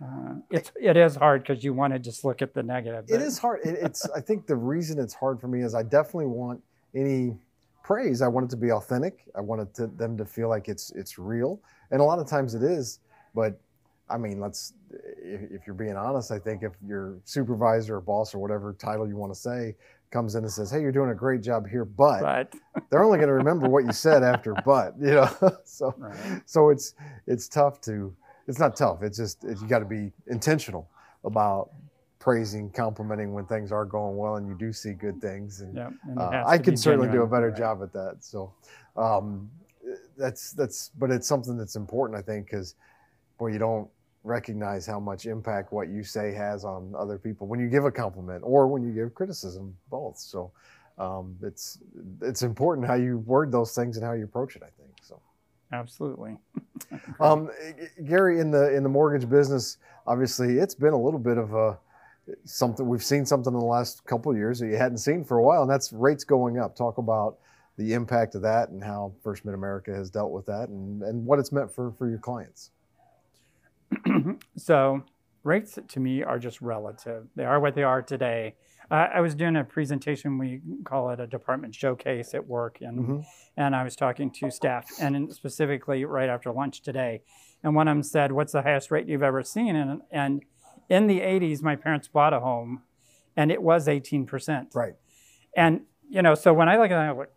uh, 0.07 0.35
it's 0.51 0.73
it 0.81 0.97
is 0.97 1.17
hard 1.17 1.43
because 1.43 1.63
you 1.65 1.75
want 1.75 1.93
to 1.93 1.99
just 1.99 2.25
look 2.25 2.43
at 2.43 2.55
the 2.55 2.63
negative. 2.63 3.05
It 3.09 3.13
but- 3.19 3.23
is 3.23 3.39
hard. 3.39 3.61
It, 3.65 3.79
it's. 3.83 4.09
I 4.11 4.21
think 4.21 4.47
the 4.47 4.57
reason 4.57 4.99
it's 4.99 5.15
hard 5.15 5.41
for 5.41 5.49
me 5.49 5.63
is 5.63 5.75
I 5.75 5.83
definitely 5.83 6.27
want 6.27 6.63
any 6.95 7.37
praise. 7.83 8.23
I 8.23 8.29
want 8.29 8.45
it 8.47 8.51
to 8.51 8.57
be 8.57 8.71
authentic. 8.71 9.25
I 9.35 9.41
want 9.41 9.63
it 9.63 9.75
to, 9.75 9.87
them 9.89 10.17
to 10.19 10.25
feel 10.25 10.49
like 10.49 10.69
it's 10.69 10.91
it's 10.93 11.19
real, 11.19 11.61
and 11.91 12.01
a 12.01 12.05
lot 12.05 12.19
of 12.19 12.27
times 12.29 12.55
it 12.55 12.63
is. 12.63 13.01
But 13.35 13.61
I 14.11 14.19
mean, 14.19 14.41
let's. 14.41 14.75
If, 14.91 15.43
if 15.51 15.67
you're 15.67 15.75
being 15.75 15.97
honest, 15.97 16.31
I 16.31 16.39
think 16.39 16.63
if 16.63 16.73
your 16.87 17.19
supervisor 17.25 17.97
or 17.97 18.01
boss 18.01 18.35
or 18.35 18.39
whatever 18.39 18.73
title 18.73 19.07
you 19.07 19.17
want 19.17 19.33
to 19.35 19.39
say 19.39 19.75
comes 20.11 20.35
in 20.35 20.45
and 20.45 20.53
says, 20.53 20.71
"Hey, 20.71 20.81
you're 20.81 20.93
doing 20.93 21.11
a 21.11 21.15
great 21.15 21.43
job 21.43 21.69
here," 21.69 21.85
but, 21.85 22.21
But 22.21 22.55
they're 22.91 23.05
only 23.05 23.19
going 23.19 23.29
to 23.29 23.35
remember 23.35 23.69
what 23.69 23.85
you 23.85 23.93
said 23.93 24.23
after 24.23 24.55
"but," 24.65 24.95
you 24.99 25.11
know. 25.11 25.31
so 25.65 25.95
right. 25.99 26.43
so 26.47 26.71
it's 26.71 26.95
it's 27.27 27.49
tough 27.49 27.81
to 27.83 28.15
it's 28.49 28.59
not 28.59 28.75
tough 28.75 29.03
it's 29.03 29.19
just 29.19 29.45
it, 29.45 29.61
you 29.61 29.69
got 29.69 29.79
to 29.81 29.85
be 29.85 30.11
intentional 30.27 30.89
about 31.25 31.71
praising 32.19 32.71
complimenting 32.71 33.33
when 33.33 33.47
things 33.47 33.71
are 33.71 33.85
going 33.85 34.17
well 34.17 34.37
and 34.37 34.49
you 34.49 34.55
do 34.55 34.73
see 34.73 34.93
good 34.93 35.21
things 35.21 35.61
and 35.61 35.77
yeah, 35.77 35.91
and 36.09 36.19
uh, 36.19 36.43
i 36.47 36.59
could 36.59 36.73
be 36.73 36.77
certainly 36.77 37.09
do 37.09 37.23
a 37.23 37.27
better 37.27 37.51
right. 37.51 37.59
job 37.59 37.81
at 37.83 37.93
that 37.93 38.17
so 38.21 38.53
um, 38.97 39.49
that's 40.17 40.53
that's 40.53 40.91
but 40.99 41.11
it's 41.11 41.29
something 41.29 41.57
that's 41.57 41.77
important 41.77 42.19
i 42.19 42.23
think 42.23 42.47
because 42.47 42.75
boy 43.39 43.49
you 43.49 43.59
don't 43.59 43.89
recognize 44.29 44.87
how 44.87 45.01
much 45.01 45.27
impact 45.27 45.73
what 45.73 45.89
you 45.89 46.05
say 46.05 46.33
has 46.33 46.65
on 46.65 46.95
other 46.97 47.19
people 47.19 47.47
when 47.47 47.59
you 47.59 47.69
give 47.69 47.85
a 47.85 47.91
compliment 47.91 48.43
or 48.45 48.67
when 48.67 48.83
you 48.83 48.93
give 48.93 49.15
criticism 49.15 49.77
both 49.91 50.19
so 50.19 50.53
um, 50.99 51.37
it's 51.43 51.79
it's 52.23 52.43
important 52.43 52.87
how 52.87 52.95
you 52.95 53.19
word 53.19 53.51
those 53.51 53.75
things 53.75 53.97
and 53.97 54.05
how 54.05 54.13
you 54.13 54.25
approach 54.25 54.57
it 54.57 54.63
i 54.63 54.71
think 54.81 54.95
so 55.03 55.21
Absolutely. 55.73 56.37
um, 57.21 57.51
Gary, 58.07 58.41
in 58.41 58.51
the 58.51 58.75
in 58.75 58.83
the 58.83 58.89
mortgage 58.89 59.29
business, 59.29 59.77
obviously, 60.07 60.59
it's 60.59 60.75
been 60.75 60.95
a 60.95 61.01
little 61.01 61.21
bit 61.21 61.37
of 61.37 61.55
a 61.55 61.79
something 62.45 62.87
we've 62.87 63.05
seen 63.05 63.25
something 63.25 63.53
in 63.53 63.59
the 63.59 63.65
last 63.65 64.05
couple 64.05 64.31
of 64.31 64.37
years 64.37 64.59
that 64.59 64.67
you 64.67 64.77
hadn't 64.77 64.99
seen 64.99 65.25
for 65.25 65.39
a 65.39 65.43
while, 65.43 65.63
and 65.63 65.71
that's 65.71 65.93
rates 65.93 66.25
going 66.25 66.59
up. 66.59 66.75
Talk 66.75 66.99
about 66.99 67.39
the 67.77 67.93
impact 67.93 68.35
of 68.35 68.43
that 68.43 68.71
and 68.71 68.83
how 68.83 69.13
First 69.23 69.45
Mid 69.45 69.55
America 69.55 69.95
has 69.95 70.11
dealt 70.11 70.33
with 70.33 70.47
that, 70.47 70.69
and 70.69 71.03
and 71.03 71.25
what 71.27 71.39
it's 71.39 71.53
meant 71.53 71.71
for 71.75 71.93
for 71.93 72.09
your 72.09 72.19
clients. 72.19 72.71
so 74.57 75.03
rates 75.45 75.79
to 75.89 76.01
me 76.01 76.23
are 76.23 76.39
just 76.39 76.61
relative. 76.61 77.27
They 77.37 77.45
are 77.45 77.61
what 77.61 77.75
they 77.75 77.83
are 77.83 78.03
today. 78.03 78.55
Uh, 78.91 79.07
I 79.15 79.21
was 79.21 79.35
doing 79.35 79.57
a 79.57 79.65
presentation. 79.65 80.39
We 80.39 80.63
call 80.85 81.11
it 81.11 81.21
a 81.21 81.27
department 81.27 81.75
showcase 81.75 82.35
at 82.35 82.47
work, 82.47 82.79
and 82.81 82.99
Mhm. 82.99 83.25
and 83.57 83.77
I 83.77 83.83
was 83.85 83.97
talking 83.97 84.31
to 84.33 84.51
staff, 84.51 84.87
and 85.01 85.31
specifically 85.33 86.05
right 86.05 86.29
after 86.29 86.51
lunch 86.53 86.81
today. 86.83 87.23
And 87.63 87.75
one 87.75 87.87
of 87.89 87.95
them 87.95 88.03
said, 88.03 88.33
"What's 88.33 88.53
the 88.53 88.63
highest 88.63 88.91
rate 88.91 89.07
you've 89.07 89.23
ever 89.23 89.43
seen?" 89.43 89.77
And 89.77 90.03
and 90.11 90.43
in 90.89 91.07
the 91.07 91.21
'80s, 91.21 91.63
my 91.63 91.77
parents 91.77 92.09
bought 92.09 92.33
a 92.33 92.41
home, 92.41 92.83
and 93.37 93.51
it 93.53 93.63
was 93.63 93.89
18 93.89 94.25
percent. 94.27 94.75
Right. 94.75 94.95
And 95.57 95.83
you 96.09 96.23
know, 96.23 96.35
so 96.35 96.55
when 96.55 96.69
I 96.71 96.79
look 96.79 96.91
at 96.91 96.93
it, 96.93 97.11
I'm 97.11 97.17
like, 97.19 97.31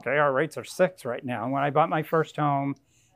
okay, 0.00 0.16
our 0.16 0.32
rates 0.32 0.56
are 0.56 0.64
six 0.64 1.04
right 1.04 1.22
now. 1.24 1.44
And 1.44 1.52
when 1.52 1.62
I 1.62 1.68
bought 1.68 1.90
my 1.90 2.02
first 2.02 2.36
home, 2.36 2.74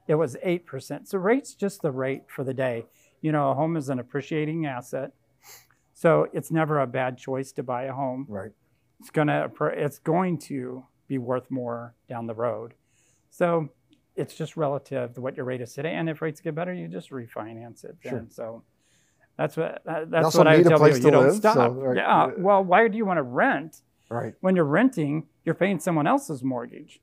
it 0.09 0.15
was 0.17 0.37
eight 0.43 0.67
percent. 0.67 1.09
So 1.09 1.19
rate's 1.19 1.55
just 1.55 1.83
the 1.83 1.91
rate 1.93 2.25
for 2.29 2.45
the 2.45 2.55
day. 2.55 2.87
You 3.21 3.33
know, 3.33 3.51
a 3.51 3.55
home 3.55 3.77
is 3.77 3.89
an 3.89 3.99
appreciating 4.01 4.67
asset, 4.67 5.13
so 5.95 6.27
it's 6.33 6.51
never 6.51 6.81
a 6.81 6.87
bad 6.87 7.17
choice 7.19 7.53
to 7.53 7.63
buy 7.63 7.85
a 7.85 7.93
home. 7.93 8.27
Right. 8.29 8.51
It's 9.01 9.11
gonna, 9.11 9.51
it's 9.75 9.99
going 9.99 10.39
to 10.39 10.85
be 11.09 11.19
worth 11.19 11.51
more 11.51 11.95
down 12.09 12.27
the 12.27 12.35
road. 12.35 12.75
So 13.31 13.69
it's 14.17 14.35
just 14.35 14.57
relative 14.57 15.15
to 15.15 15.21
what 15.21 15.37
your 15.37 15.45
rate 15.47 15.61
is 15.61 15.73
today. 15.73 15.93
And 15.95 16.09
if 16.09 16.21
rates 16.23 16.41
get 16.41 16.55
better, 16.55 16.73
you 16.75 16.87
just 16.89 17.11
refinance 17.11 17.85
it. 17.85 17.97
Sure. 18.01 18.25
So 18.29 18.63
that's 19.37 19.57
what 19.57 19.83
that- 19.87 20.11
that's 20.11 20.35
what 20.35 20.47
I 20.47 20.63
tell 20.63 20.79
people. 20.79 20.89
to 20.91 20.97
You 20.99 21.11
don't 21.11 21.25
live, 21.27 21.35
stop. 21.37 21.55
so, 21.55 21.69
right. 21.71 21.97
Yeah. 21.97 22.23
Uh, 22.25 22.31
well, 22.39 22.63
why 22.65 22.87
do 22.89 22.97
you 22.97 23.05
want 23.07 23.19
to 23.19 23.23
rent? 23.23 23.81
Right. 24.11 24.35
when 24.43 24.55
you're 24.57 24.67
renting, 24.67 25.27
you're 25.47 25.55
paying 25.55 25.81
someone 25.81 26.07
else's 26.07 26.43
mortgage. 26.45 27.01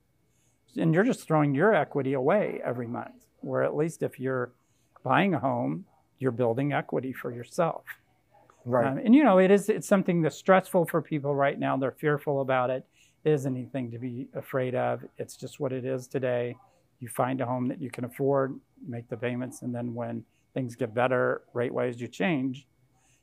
And 0.78 0.94
you're 0.94 1.04
just 1.04 1.28
throwing 1.28 1.54
your 1.54 1.74
equity 1.74 2.14
away 2.14 2.62
every 2.64 2.88
month. 2.88 3.28
Where 3.42 3.64
at 3.64 3.76
least 3.76 4.04
if 4.04 4.20
you're 4.20 4.52
buying 5.04 5.34
a 5.34 5.40
home, 5.40 5.86
you're 6.20 6.32
building 6.32 6.74
equity 6.74 7.14
for 7.14 7.32
yourself. 7.32 7.84
Right. 8.66 8.88
Um, 8.88 8.98
and 8.98 9.16
you 9.16 9.24
know, 9.24 9.40
it 9.40 9.52
is 9.52 9.70
it's 9.70 9.88
something 9.88 10.22
that's 10.22 10.36
stressful 10.36 10.86
for 10.86 11.02
people 11.02 11.34
right 11.34 11.58
now. 11.58 11.78
They're 11.78 11.92
fearful 11.92 12.42
about 12.42 12.70
it. 12.70 12.86
It 13.24 13.32
isn't 13.32 13.56
anything 13.56 13.92
to 13.92 14.00
be 14.00 14.28
afraid 14.34 14.76
of. 14.76 15.04
It's 15.18 15.36
just 15.36 15.60
what 15.60 15.72
it 15.72 15.86
is 15.86 16.08
today. 16.08 16.56
You 17.00 17.08
find 17.08 17.40
a 17.42 17.46
home 17.46 17.68
that 17.70 17.82
you 17.82 17.90
can 17.90 18.04
afford, 18.04 18.60
make 18.86 19.10
the 19.10 19.18
payments, 19.18 19.62
and 19.62 19.74
then 19.74 19.94
when 19.94 20.24
things 20.54 20.76
get 20.76 20.94
better 20.94 21.44
rate 21.54 21.74
wise, 21.74 22.00
you 22.00 22.08
change. 22.08 22.68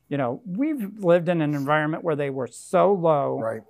You 0.09 0.17
know, 0.17 0.41
we've 0.45 0.99
lived 0.99 1.29
in 1.29 1.41
an 1.41 1.53
environment 1.53 2.03
where 2.03 2.15
they 2.15 2.29
were 2.29 2.47
so 2.47 2.93
low 2.93 3.39
right. 3.39 3.61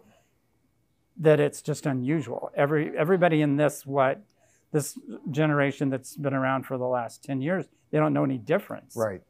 That 1.19 1.39
it's 1.39 1.61
just 1.61 1.85
unusual. 1.85 2.51
Every 2.55 2.97
everybody 2.97 3.41
in 3.41 3.57
this 3.57 3.85
what 3.85 4.21
this 4.71 4.97
generation 5.31 5.89
that's 5.89 6.15
been 6.15 6.33
around 6.33 6.63
for 6.65 6.77
the 6.77 6.85
last 6.85 7.23
10 7.23 7.41
years, 7.41 7.65
they 7.89 7.97
don't 7.97 8.13
know 8.13 8.23
any 8.25 8.37
difference. 8.37 8.95
Right. 8.95 9.21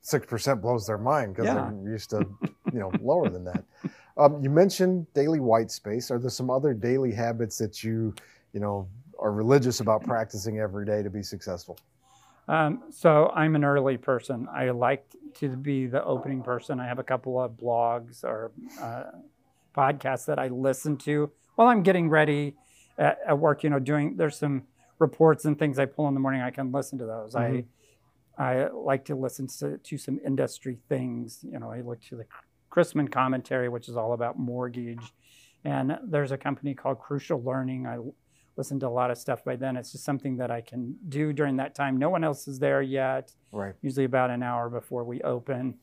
Six 0.00 0.26
percent 0.26 0.60
blows 0.60 0.86
their 0.86 0.98
mind 0.98 1.34
because 1.34 1.46
Yeah. 1.46 1.70
they're 1.82 1.92
used 1.92 2.10
to, 2.10 2.26
you 2.72 2.78
know, 2.80 2.92
lower 3.00 3.30
than 3.30 3.44
that. 3.44 3.64
Um, 4.16 4.42
you 4.42 4.50
mentioned 4.50 5.06
daily 5.14 5.40
white 5.40 5.70
space. 5.70 6.10
Are 6.10 6.18
there 6.18 6.30
some 6.30 6.50
other 6.50 6.74
daily 6.74 7.12
habits 7.12 7.56
that 7.58 7.82
you, 7.82 8.14
you 8.52 8.60
know, 8.60 8.86
are 9.18 9.32
religious 9.32 9.80
about 9.80 10.04
practicing 10.04 10.58
every 10.58 10.84
day 10.84 11.02
to 11.02 11.10
be 11.10 11.22
successful? 11.22 11.78
Um, 12.46 12.82
so 12.90 13.32
I'm 13.34 13.54
an 13.56 13.64
early 13.64 13.96
person. 13.96 14.46
I 14.52 14.70
like 14.70 15.06
to 15.36 15.48
be 15.48 15.86
the 15.86 16.04
opening 16.04 16.42
person. 16.42 16.78
I 16.78 16.86
have 16.86 16.98
a 16.98 17.02
couple 17.04 17.40
of 17.40 17.52
blogs 17.52 18.22
or 18.22 18.52
uh, 18.80 19.04
podcasts 19.74 20.26
that 20.26 20.38
I 20.38 20.48
listen 20.48 20.96
to 20.98 21.30
while 21.56 21.68
I'm 21.68 21.82
getting 21.82 22.08
ready 22.08 22.54
at, 22.98 23.18
at 23.26 23.38
work. 23.38 23.62
You 23.64 23.70
know, 23.70 23.78
doing 23.78 24.16
there's 24.16 24.36
some 24.38 24.62
reports 24.98 25.44
and 25.44 25.58
things 25.58 25.78
I 25.78 25.86
pull 25.86 26.08
in 26.08 26.14
the 26.14 26.20
morning. 26.20 26.40
I 26.40 26.50
can 26.50 26.72
listen 26.72 26.98
to 26.98 27.06
those. 27.06 27.34
Mhm. 27.34 27.40
I 27.40 27.64
I 28.36 28.68
like 28.70 29.04
to 29.06 29.14
listen 29.14 29.46
to, 29.58 29.78
to 29.78 29.96
some 29.98 30.18
industry 30.26 30.78
things. 30.88 31.44
You 31.44 31.58
know, 31.60 31.70
I 31.70 31.82
look 31.82 32.00
to 32.04 32.16
the 32.16 32.26
Chrisman 32.70 33.10
commentary, 33.10 33.68
which 33.68 33.88
is 33.88 33.96
all 33.96 34.12
about 34.12 34.38
mortgage 34.38 35.12
And 35.64 35.98
there's 36.04 36.32
a 36.32 36.36
company 36.36 36.74
called 36.74 36.98
Crucial 36.98 37.42
Learning. 37.42 37.86
I 37.86 37.98
listened 38.56 38.80
to 38.80 38.88
a 38.88 38.90
lot 38.90 39.10
of 39.10 39.16
stuff 39.18 39.42
by 39.44 39.56
then. 39.56 39.76
It's 39.76 39.92
just 39.92 40.04
something 40.04 40.36
that 40.36 40.50
I 40.50 40.60
can 40.60 40.96
do 41.08 41.32
during 41.32 41.56
that 41.56 41.74
time. 41.74 41.96
No 41.96 42.10
one 42.10 42.22
else 42.22 42.46
is 42.48 42.58
there 42.58 42.82
yet. 42.82 43.32
Right. 43.52 43.74
Usually 43.80 44.04
about 44.04 44.30
an 44.30 44.42
hour 44.42 44.68
before 44.68 45.04
we 45.04 45.22
open. 45.22 45.78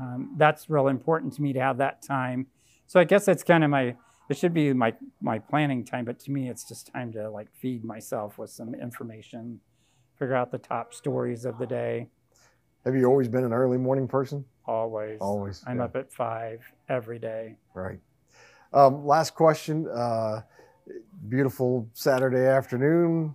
Um, 0.00 0.34
that's 0.36 0.68
real 0.68 0.88
important 0.88 1.34
to 1.34 1.42
me 1.42 1.52
to 1.52 1.60
have 1.60 1.78
that 1.78 2.02
time. 2.02 2.46
So 2.92 3.00
I 3.00 3.04
guess 3.04 3.24
that's 3.24 3.42
kind 3.42 3.64
of 3.64 3.70
my. 3.70 3.96
It 4.28 4.36
should 4.36 4.52
be 4.52 4.70
my 4.74 4.92
my 5.22 5.38
planning 5.38 5.82
time, 5.82 6.04
but 6.04 6.18
to 6.24 6.30
me, 6.30 6.50
it's 6.50 6.68
just 6.68 6.92
time 6.92 7.10
to 7.12 7.30
like 7.30 7.48
feed 7.54 7.86
myself 7.86 8.36
with 8.36 8.50
some 8.50 8.74
information, 8.74 9.60
figure 10.18 10.34
out 10.34 10.52
the 10.52 10.58
top 10.58 10.92
stories 10.92 11.46
of 11.46 11.56
the 11.56 11.64
day. 11.64 12.08
Have 12.84 12.94
you 12.94 13.06
always 13.06 13.28
been 13.28 13.44
an 13.44 13.52
early 13.54 13.78
morning 13.78 14.06
person? 14.06 14.44
Always. 14.66 15.16
Always. 15.22 15.64
I'm 15.66 15.78
yeah. 15.78 15.84
up 15.84 15.96
at 15.96 16.12
five 16.12 16.60
every 16.90 17.18
day. 17.18 17.56
Right. 17.72 17.98
Um, 18.74 19.06
last 19.06 19.34
question. 19.34 19.88
Uh, 19.88 20.42
beautiful 21.30 21.88
Saturday 21.94 22.46
afternoon. 22.46 23.34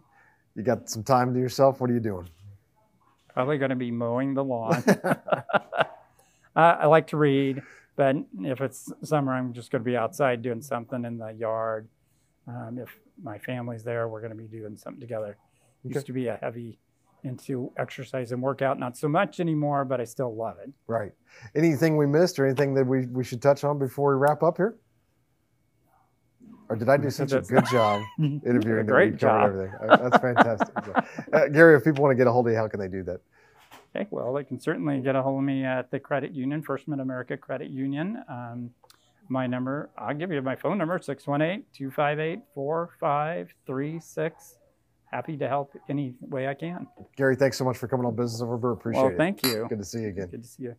You 0.53 0.61
got 0.61 0.87
some 0.87 1.01
time 1.01 1.33
to 1.33 1.39
yourself. 1.39 1.81
What 1.81 1.89
are 1.89 1.95
you 1.95 1.99
doing? 1.99 2.29
Probably 3.33 3.57
going 3.57 3.71
to 3.71 3.75
be 3.75 3.89
mowing 3.89 4.35
the 4.35 4.43
lawn. 4.43 4.83
uh, 5.03 5.85
I 6.55 6.85
like 6.85 7.07
to 7.07 7.17
read, 7.17 7.63
but 7.97 8.15
if 8.41 8.61
it's 8.61 8.93
summer, 9.03 9.33
I'm 9.33 9.51
just 9.51 9.71
going 9.71 9.83
to 9.83 9.85
be 9.85 9.97
outside 9.97 10.41
doing 10.41 10.61
something 10.61 11.03
in 11.03 11.17
the 11.17 11.31
yard. 11.31 11.89
Um, 12.47 12.79
if 12.81 12.95
my 13.21 13.39
family's 13.39 13.83
there, 13.83 14.07
we're 14.07 14.21
going 14.21 14.31
to 14.31 14.37
be 14.37 14.45
doing 14.45 14.77
something 14.77 15.01
together. 15.01 15.37
Okay. 15.85 15.95
Used 15.95 16.05
to 16.05 16.13
be 16.13 16.27
a 16.27 16.37
heavy 16.37 16.79
into 17.23 17.71
exercise 17.77 18.31
and 18.31 18.41
workout, 18.41 18.79
not 18.79 18.95
so 18.95 19.07
much 19.09 19.39
anymore, 19.39 19.83
but 19.83 19.99
I 19.99 20.03
still 20.05 20.33
love 20.33 20.57
it. 20.63 20.71
Right. 20.85 21.11
Anything 21.55 21.97
we 21.97 22.05
missed 22.05 22.37
or 22.39 22.45
anything 22.45 22.75
that 22.75 22.85
we, 22.85 23.07
we 23.07 23.23
should 23.23 23.41
touch 23.41 23.63
on 23.63 23.79
before 23.79 24.15
we 24.15 24.19
wrap 24.19 24.43
up 24.43 24.57
here? 24.57 24.77
Or 26.69 26.75
did 26.75 26.89
I 26.89 26.97
do 26.97 27.09
such 27.09 27.31
a 27.31 27.41
good 27.41 27.65
job 27.65 28.03
interviewing 28.19 28.85
that 28.85 28.91
Great 28.91 29.13
we 29.13 29.17
covered 29.17 29.19
job. 29.19 29.43
everything? 29.45 29.73
Uh, 29.89 29.97
That's 29.97 30.17
fantastic. 30.17 30.75
uh, 31.33 31.47
Gary, 31.47 31.75
if 31.75 31.83
people 31.83 32.03
want 32.03 32.11
to 32.11 32.17
get 32.17 32.27
a 32.27 32.31
hold 32.31 32.45
of 32.47 32.51
you, 32.51 32.57
how 32.57 32.67
can 32.67 32.79
they 32.79 32.89
do 32.89 33.03
that? 33.03 33.21
Okay, 33.97 34.07
well, 34.11 34.33
they 34.33 34.43
can 34.43 34.59
certainly 34.59 34.99
get 34.99 35.15
a 35.15 35.21
hold 35.23 35.39
of 35.39 35.43
me 35.45 35.63
at 35.63 35.89
the 35.89 35.99
credit 35.99 36.31
union, 36.31 36.61
First 36.61 36.87
Mid 36.87 36.99
America 36.99 37.35
Credit 37.35 37.69
Union. 37.69 38.23
Um, 38.29 38.69
my 39.29 39.47
number, 39.47 39.89
I'll 39.97 40.13
give 40.13 40.31
you 40.31 40.41
my 40.41 40.55
phone 40.55 40.77
number, 40.77 40.99
618 41.01 41.65
258 41.73 42.41
4536. 42.53 44.59
Happy 45.11 45.35
to 45.37 45.47
help 45.47 45.73
any 45.89 46.13
way 46.21 46.47
I 46.47 46.53
can. 46.53 46.85
Gary, 47.15 47.35
thanks 47.35 47.57
so 47.57 47.65
much 47.65 47.77
for 47.77 47.87
coming 47.87 48.05
on 48.05 48.15
Business 48.15 48.41
Over 48.41 48.57
Brew. 48.57 48.73
Appreciate 48.73 49.01
Well, 49.01 49.11
it. 49.13 49.17
thank 49.17 49.43
you. 49.45 49.65
Good 49.67 49.79
to 49.79 49.85
see 49.85 50.01
you 50.01 50.09
again. 50.09 50.27
Good 50.27 50.43
to 50.43 50.47
see 50.49 50.63
you. 50.63 50.75